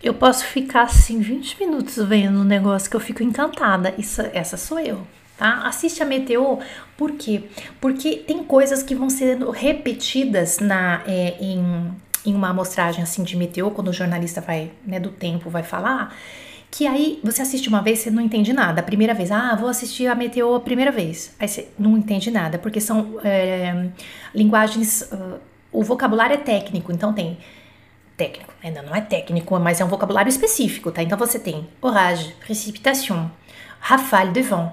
[0.03, 3.95] Eu posso ficar assim 20 minutos vendo um negócio que eu fico encantada.
[3.99, 4.77] Essa sou.
[5.37, 5.67] Tá?
[5.67, 6.59] Assiste a Meteor,
[6.97, 7.45] por quê?
[7.81, 11.93] Porque tem coisas que vão sendo repetidas na, é, em,
[12.25, 16.15] em uma amostragem assim de Meteor, quando o jornalista vai, né, do tempo vai falar,
[16.71, 18.81] que aí você assiste uma vez, você não entende nada.
[18.81, 21.33] A primeira vez, ah, vou assistir a Meteor a primeira vez.
[21.39, 23.91] Aí você não entende nada, porque são é,
[24.35, 25.03] linguagens.
[25.03, 25.39] Uh,
[25.71, 27.39] o vocabulário é técnico, então tem
[28.17, 31.03] técnico, ainda não é técnico, mas é um vocabulário específico, tá?
[31.03, 33.31] Então você tem orage, précipitation,
[33.81, 34.71] rafale de vent,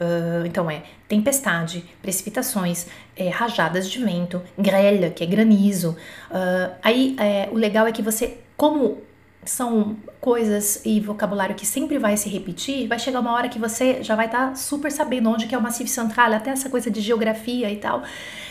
[0.00, 2.86] Uh, então é tempestade, precipitações,
[3.16, 5.96] é, rajadas de vento, grêle, que é granizo.
[6.30, 8.98] Uh, aí é, o legal é que você, como
[9.44, 14.02] são coisas e vocabulário que sempre vai se repetir, vai chegar uma hora que você
[14.02, 16.90] já vai estar tá super sabendo onde que é o Massif Central, até essa coisa
[16.90, 18.02] de geografia e tal.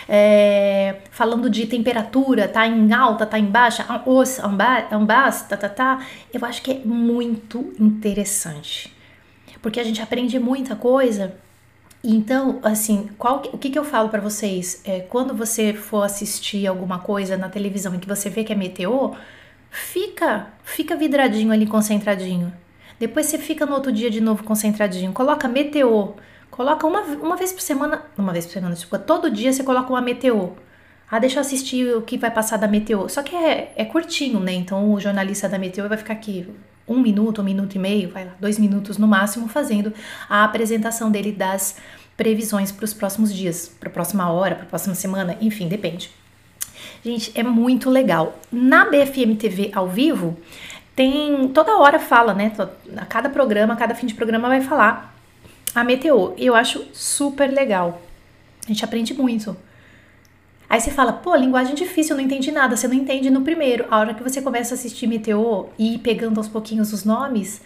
[0.08, 5.70] É, falando de temperatura, tá em alta, tá em baixa, os, en bas, tá, tá,
[5.70, 6.06] tá.
[6.32, 8.94] Eu acho que é muito interessante
[9.64, 11.34] porque a gente aprende muita coisa.
[12.04, 14.82] Então, assim, qual, o que, que eu falo para vocês?
[14.84, 18.56] É, quando você for assistir alguma coisa na televisão e que você vê que é
[18.56, 19.18] meteor,
[19.72, 22.54] fica, fica vidradinho ali, concentradinho.
[23.00, 25.14] Depois você fica no outro dia de novo concentradinho.
[25.14, 26.16] Coloca meteor.
[26.52, 28.04] Coloca uma, uma vez por semana.
[28.18, 29.00] Uma vez por semana, desculpa.
[29.00, 30.52] Todo dia você coloca uma meteor.
[31.10, 33.08] Ah, deixa eu assistir o que vai passar da Meteor.
[33.08, 34.52] Só que é, é curtinho, né?
[34.52, 36.48] Então o jornalista da Meteor vai ficar aqui
[36.88, 39.94] um minuto, um minuto e meio, vai lá, dois minutos no máximo, fazendo
[40.30, 41.78] a apresentação dele das
[42.16, 46.12] previsões para os próximos dias, para a próxima hora, para a próxima semana, enfim, depende.
[47.04, 48.40] Gente, é muito legal.
[48.52, 50.38] Na BFM TV ao vivo,
[50.96, 52.52] tem toda hora fala, né?
[52.98, 55.16] A cada programa, a cada fim de programa vai falar
[55.74, 56.34] a Meteor.
[56.38, 58.02] Eu acho super legal.
[58.64, 59.56] A gente aprende muito.
[60.74, 62.76] Aí você fala, pô, linguagem difícil, eu não entendi nada.
[62.76, 63.86] Você não entende no primeiro.
[63.92, 67.62] A hora que você começa a assistir Meteor e ir pegando aos pouquinhos os nomes,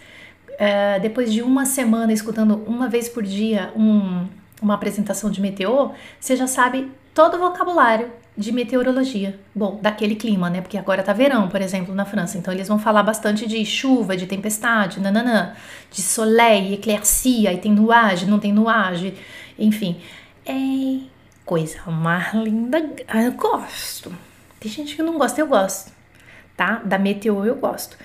[0.58, 4.26] é, depois de uma semana escutando uma vez por dia um,
[4.60, 9.40] uma apresentação de Meteor, você já sabe todo o vocabulário de meteorologia.
[9.54, 10.60] Bom, daquele clima, né?
[10.60, 12.36] Porque agora tá verão, por exemplo, na França.
[12.36, 15.54] Então eles vão falar bastante de chuva, de tempestade, nananã,
[15.90, 19.14] de soleil, eclaircia, aí tem nuage, não tem nuage,
[19.58, 19.96] enfim.
[20.44, 21.16] É
[21.48, 22.94] coisa mais linda.
[23.08, 24.14] Ah, eu gosto.
[24.60, 25.90] Tem gente que não gosta, eu gosto.
[26.54, 26.82] Tá?
[26.84, 27.96] Da Meteor eu gosto.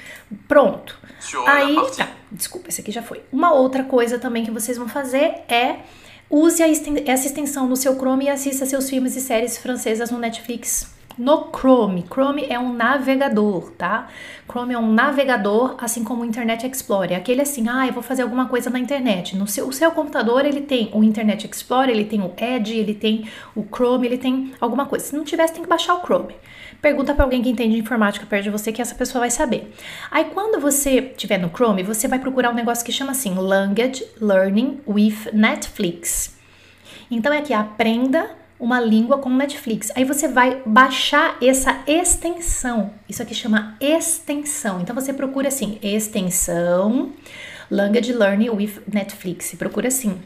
[0.47, 0.97] Pronto.
[1.45, 2.07] Aí, tá.
[2.31, 3.21] Desculpa, esse aqui já foi.
[3.33, 5.79] Uma outra coisa também que vocês vão fazer é
[6.29, 6.63] use
[7.05, 10.93] essa extensão no seu Chrome e assista seus filmes e séries francesas no Netflix.
[11.17, 12.05] No Chrome.
[12.09, 14.07] Chrome é um navegador, tá?
[14.47, 17.17] Chrome é um navegador, assim como o Internet Explorer.
[17.17, 19.35] Aquele assim, ah, eu vou fazer alguma coisa na internet.
[19.35, 22.93] No seu, o seu computador, ele tem o Internet Explorer, ele tem o Edge, ele
[22.93, 25.05] tem o Chrome, ele tem alguma coisa.
[25.05, 26.35] Se não tivesse, tem que baixar o Chrome.
[26.81, 29.73] Pergunta para alguém que entende informática perto de você que essa pessoa vai saber.
[30.11, 34.05] Aí quando você tiver no Chrome, você vai procurar um negócio que chama assim Language
[34.19, 36.35] Learning with Netflix.
[37.09, 39.91] Então é aqui aprenda uma língua com Netflix.
[39.93, 42.91] Aí você vai baixar essa extensão.
[43.09, 44.79] Isso aqui chama extensão.
[44.79, 47.11] Então você procura assim, extensão
[47.69, 49.53] Language Learning with Netflix.
[49.55, 50.17] Procura assim.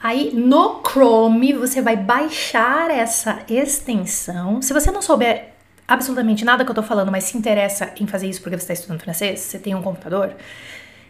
[0.00, 4.62] Aí no Chrome você vai baixar essa extensão.
[4.62, 5.48] Se você não souber
[5.88, 8.74] absolutamente nada que eu tô falando, mas se interessa em fazer isso porque você está
[8.74, 10.36] estudando francês, você tem um computador,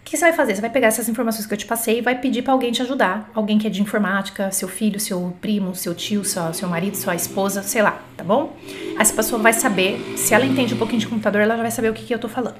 [0.01, 0.55] o que você vai fazer?
[0.55, 2.83] Você vai pegar essas informações que eu te passei e vai pedir para alguém te
[2.83, 3.31] ajudar.
[3.35, 7.15] Alguém que é de informática, seu filho, seu primo, seu tio, seu, seu marido, sua
[7.15, 8.57] esposa, sei lá, tá bom?
[8.99, 11.91] Essa pessoa vai saber, se ela entende um pouquinho de computador, ela já vai saber
[11.91, 12.59] o que, que eu tô falando.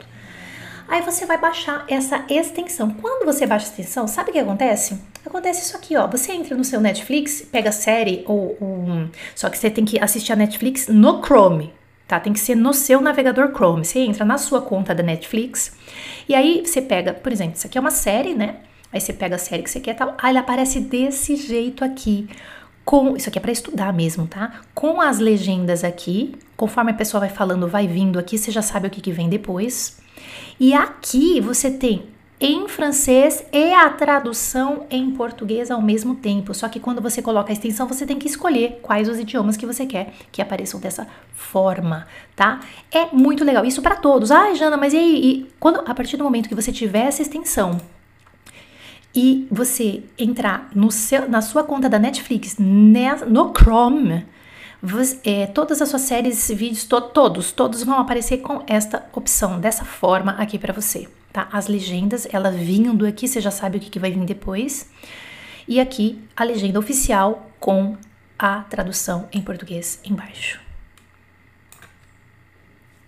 [0.87, 2.91] Aí você vai baixar essa extensão.
[2.91, 5.01] Quando você baixa a extensão, sabe o que acontece?
[5.25, 6.07] Acontece isso aqui, ó.
[6.09, 9.09] Você entra no seu Netflix, pega série ou um.
[9.35, 11.73] Só que você tem que assistir a Netflix no Chrome
[12.11, 12.19] tá?
[12.19, 13.85] Tem que ser no seu navegador Chrome.
[13.85, 15.77] Você entra na sua conta da Netflix
[16.31, 18.59] e aí você pega, por exemplo, isso aqui é uma série, né?
[18.93, 20.15] Aí você pega a série que você quer, tal.
[20.17, 22.29] Aí ele aparece desse jeito aqui.
[22.85, 24.61] Com, isso aqui é para estudar mesmo, tá?
[24.73, 28.87] Com as legendas aqui, conforme a pessoa vai falando, vai vindo aqui, você já sabe
[28.87, 29.99] o que, que vem depois.
[30.61, 32.05] E aqui você tem
[32.41, 36.55] em francês e a tradução em português ao mesmo tempo.
[36.55, 39.67] Só que quando você coloca a extensão, você tem que escolher quais os idiomas que
[39.67, 42.61] você quer que apareçam dessa forma, tá?
[42.91, 43.67] É muito legal.
[43.67, 44.31] Isso para todos.
[44.31, 44.99] Ah, Jana, mas e?
[44.99, 47.79] E quando, a partir do momento que você tiver essa extensão
[49.15, 54.25] e você entrar no seu, na sua conta da Netflix no Chrome,
[54.83, 59.61] você, é, todas as suas séries, vídeos, to, todos, todos vão aparecer com esta opção,
[59.61, 61.49] dessa forma aqui para você tá?
[61.53, 64.91] As legendas, elas vindo aqui, você já sabe o que, que vai vir depois.
[65.67, 67.97] E aqui a legenda oficial com
[68.39, 70.61] a tradução em português embaixo.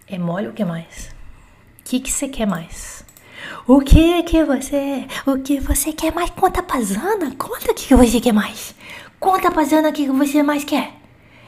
[0.06, 1.14] É mole o que mais?
[1.80, 3.04] O que, que você quer mais?
[3.66, 6.30] O que que você, o que você quer mais?
[6.30, 8.74] Conta pra Zana, conta o que, que você quer mais.
[9.18, 10.92] Conta pra Zana o que, que você mais quer.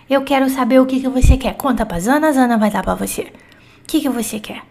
[0.08, 1.54] Eu quero saber o que, que você quer.
[1.54, 3.32] Conta pra Zana, Zana vai dar pra você.
[3.82, 4.62] O que, que você quer?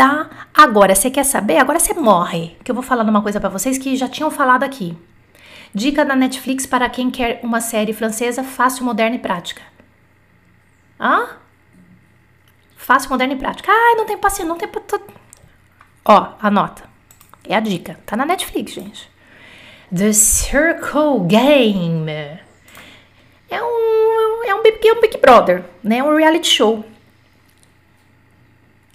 [0.00, 0.30] Tá?
[0.54, 1.58] Agora, você quer saber?
[1.58, 2.56] Agora você morre.
[2.64, 4.96] Que eu vou falar uma coisa para vocês que já tinham falado aqui.
[5.74, 9.60] Dica da Netflix para quem quer uma série francesa fácil, moderna e prática.
[10.98, 11.28] Hã?
[12.78, 13.70] Fácil, moderna e prática.
[13.70, 14.70] Ai, não tem paciência, não tem.
[16.02, 16.84] Ó, anota.
[17.46, 18.00] É a dica.
[18.06, 19.10] Tá na Netflix, gente.
[19.94, 22.10] The Circle Game.
[23.50, 25.98] É um, é um, é um Big Brother, né?
[25.98, 26.84] É um reality show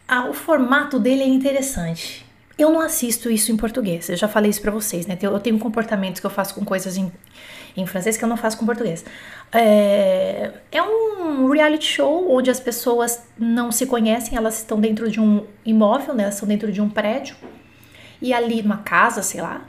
[0.07, 2.25] ah, o formato dele é interessante.
[2.57, 5.17] Eu não assisto isso em português, eu já falei isso pra vocês, né?
[5.21, 7.11] Eu tenho comportamentos que eu faço com coisas em,
[7.75, 9.03] em francês que eu não faço com português.
[9.51, 15.19] É, é um reality show onde as pessoas não se conhecem, elas estão dentro de
[15.19, 16.23] um imóvel, né?
[16.23, 17.35] Elas estão dentro de um prédio
[18.21, 19.65] e ali numa casa, sei lá.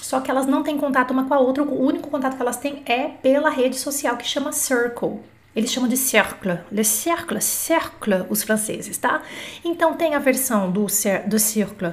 [0.00, 2.56] Só que elas não têm contato uma com a outra, o único contato que elas
[2.56, 5.20] têm é pela rede social que chama Circle.
[5.54, 9.22] Eles chamam de cercle, le cercle, cercle, os franceses, tá?
[9.64, 10.86] Então tem a versão do,
[11.26, 11.92] do cercle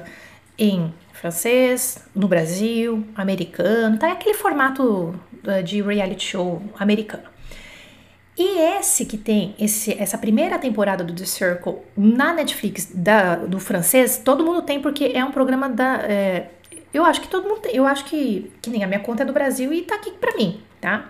[0.56, 4.08] em francês, no Brasil, americano, tá?
[4.08, 7.24] É aquele formato uh, de reality show americano.
[8.38, 13.58] E esse que tem esse, essa primeira temporada do The Circle na Netflix da, do
[13.58, 15.96] francês, todo mundo tem porque é um programa da.
[16.04, 16.50] É,
[16.94, 17.74] eu acho que todo mundo tem.
[17.74, 20.36] Eu acho que, que nem a minha conta é do Brasil e tá aqui pra
[20.36, 21.08] mim, tá?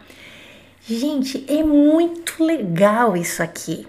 [0.88, 3.86] Gente, é muito legal isso aqui.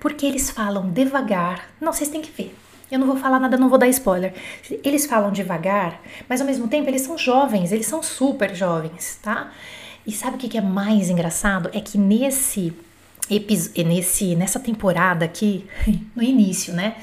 [0.00, 1.70] Porque eles falam devagar.
[1.80, 2.52] Não, vocês têm que ver.
[2.90, 4.34] Eu não vou falar nada, não vou dar spoiler.
[4.82, 9.52] Eles falam devagar, mas ao mesmo tempo eles são jovens, eles são super jovens, tá?
[10.04, 11.70] E sabe o que é mais engraçado?
[11.72, 12.72] É que nesse
[13.86, 15.64] nesse nessa temporada aqui,
[16.16, 16.96] no início, né?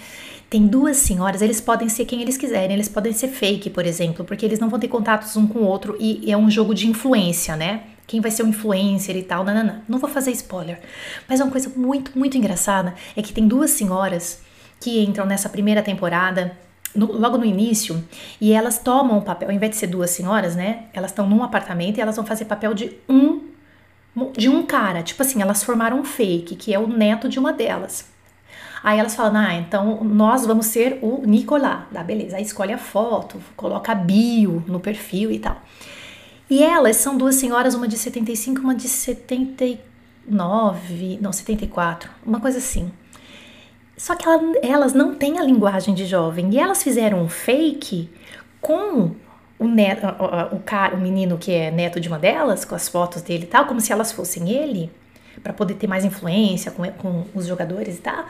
[0.49, 4.25] Tem duas senhoras, eles podem ser quem eles quiserem, eles podem ser fake, por exemplo,
[4.25, 6.87] porque eles não vão ter contatos um com o outro e é um jogo de
[6.87, 7.83] influência, né?
[8.07, 9.83] Quem vai ser o influencer e tal, nanana.
[9.87, 10.79] Não vou fazer spoiler.
[11.27, 14.41] Mas uma coisa muito, muito engraçada é que tem duas senhoras
[14.79, 16.57] que entram nessa primeira temporada,
[16.95, 18.01] no, logo no início,
[18.39, 20.85] e elas tomam o papel, ao invés de ser duas senhoras, né?
[20.93, 23.45] Elas estão num apartamento e elas vão fazer papel de um
[24.35, 27.53] de um cara, tipo assim, elas formaram um fake, que é o neto de uma
[27.53, 28.09] delas.
[28.83, 31.81] Aí elas falam, ah, então nós vamos ser o Nicolás.
[31.91, 32.37] Dá, beleza.
[32.37, 35.61] Aí escolhe a foto, coloca a bio no perfil e tal.
[36.49, 39.87] E elas são duas senhoras, uma de 75, uma de 70,
[40.27, 42.91] 79, não, 74, uma coisa assim.
[43.95, 48.09] Só que ela, elas não têm a linguagem de jovem e elas fizeram um fake
[48.61, 49.15] com
[49.57, 50.05] o, neto,
[50.51, 53.47] o, cara, o menino que é neto de uma delas, com as fotos dele e
[53.47, 54.91] tal, como se elas fossem ele,
[55.41, 58.25] para poder ter mais influência com, com os jogadores e tal.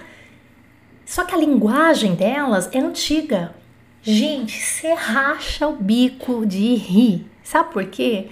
[1.06, 3.54] Só que a linguagem delas é antiga.
[4.02, 7.26] Gente, você racha o bico de rir.
[7.48, 8.28] Sabe por quê?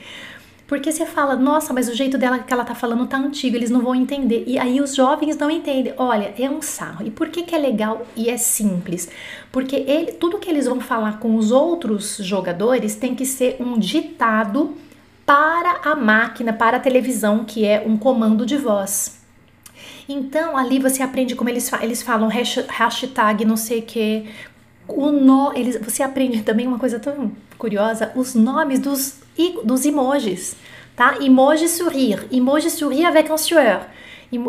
[0.67, 3.69] Porque você fala, nossa, mas o jeito dela que ela tá falando tá antigo, eles
[3.69, 4.43] não vão entender.
[4.45, 5.93] E aí os jovens não entendem.
[5.95, 7.07] Olha, é um sarro.
[7.07, 9.07] E por que, que é legal e é simples?
[9.53, 13.79] Porque ele, tudo que eles vão falar com os outros jogadores tem que ser um
[13.79, 14.75] ditado
[15.25, 19.17] para a máquina, para a televisão, que é um comando de voz.
[20.09, 24.25] Então ali você aprende como eles, eles falam hashtag não sei o que.
[24.89, 27.31] O nó, eles, você aprende também uma coisa tão
[27.65, 29.15] curiosa, os nomes dos
[29.63, 30.55] dos emojis,
[30.95, 31.17] tá?
[31.19, 33.81] Emoji sourire, emoji sourire avec un sueur.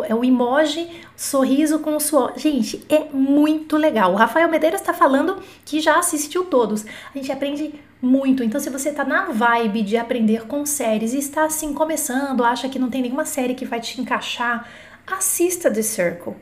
[0.07, 2.33] É o emoji sorriso com suor.
[2.37, 4.13] Gente, é muito legal.
[4.13, 6.85] O Rafael Medeiros está falando que já assistiu todos.
[6.85, 8.43] A gente aprende muito.
[8.43, 12.69] Então, se você está na vibe de aprender com séries e está assim começando, acha
[12.69, 14.67] que não tem nenhuma série que vai te encaixar,
[15.05, 16.33] assista The Circle.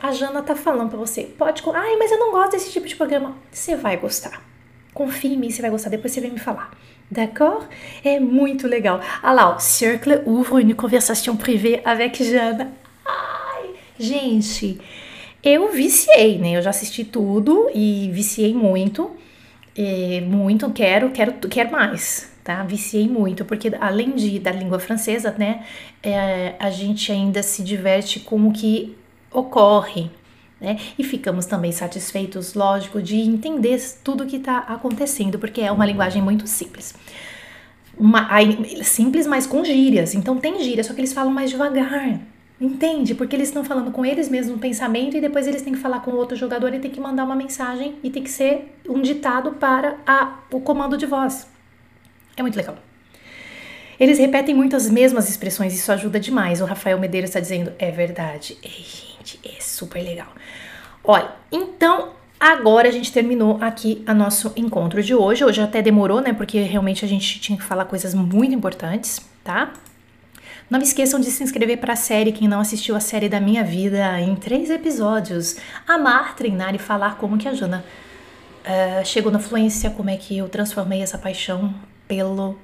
[0.00, 2.96] A Jana tá falando para você, pode, ai, mas eu não gosto desse tipo de
[2.96, 3.36] programa.
[3.50, 4.53] Você vai gostar.
[4.94, 5.90] Confie em mim, você vai gostar.
[5.90, 6.70] Depois você vem me falar.
[7.10, 7.66] D'accord?
[8.02, 9.00] É muito legal.
[9.22, 12.72] Ah lá, Cercle ouvre une conversation privée avec Jana.
[13.04, 14.80] Ai, gente,
[15.42, 16.56] eu viciei, né?
[16.56, 19.10] Eu já assisti tudo e viciei muito.
[19.76, 22.62] É, muito, quero, quero, quero mais, tá?
[22.62, 25.64] Viciei muito, porque além de da língua francesa, né?
[26.02, 28.96] É, a gente ainda se diverte com o que
[29.32, 30.10] ocorre,
[30.64, 30.78] né?
[30.98, 35.86] E ficamos também satisfeitos, lógico, de entender tudo o que está acontecendo, porque é uma
[35.86, 36.94] linguagem muito simples.
[37.96, 38.28] Uma,
[38.82, 40.14] simples, mas com gírias.
[40.14, 42.20] Então tem gírias, só que eles falam mais devagar.
[42.60, 43.14] Entende?
[43.14, 46.00] Porque eles estão falando com eles mesmos no pensamento e depois eles têm que falar
[46.00, 49.02] com o outro jogador e tem que mandar uma mensagem e tem que ser um
[49.02, 51.46] ditado para a, o comando de voz.
[52.36, 52.76] É muito legal.
[53.98, 56.60] Eles repetem muito as mesmas expressões, isso ajuda demais.
[56.60, 58.56] O Rafael Medeiros está dizendo, é verdade.
[58.62, 59.13] Ei,
[59.44, 60.28] é super legal.
[61.02, 65.44] Olha, então agora a gente terminou aqui a nosso encontro de hoje.
[65.44, 66.32] Hoje até demorou, né?
[66.32, 69.72] Porque realmente a gente tinha que falar coisas muito importantes, tá?
[70.68, 73.38] Não me esqueçam de se inscrever para a série, quem não assistiu a série da
[73.38, 75.56] minha vida, em três episódios.
[75.86, 77.84] Amar, treinar e falar como que a Jana
[78.64, 81.74] uh, chegou na fluência, como é que eu transformei essa paixão
[82.08, 82.58] pelo,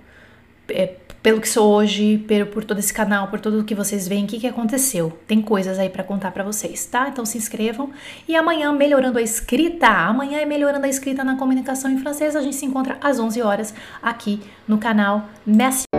[0.72, 4.24] é, pelo que sou hoje, por, por todo esse canal, por tudo que vocês veem,
[4.24, 5.18] o que, que aconteceu.
[5.26, 7.08] Tem coisas aí para contar para vocês, tá?
[7.08, 7.90] Então se inscrevam.
[8.26, 12.34] E amanhã, melhorando a escrita, amanhã é melhorando a escrita na comunicação em francês.
[12.34, 15.89] A gente se encontra às 11 horas aqui no canal Messi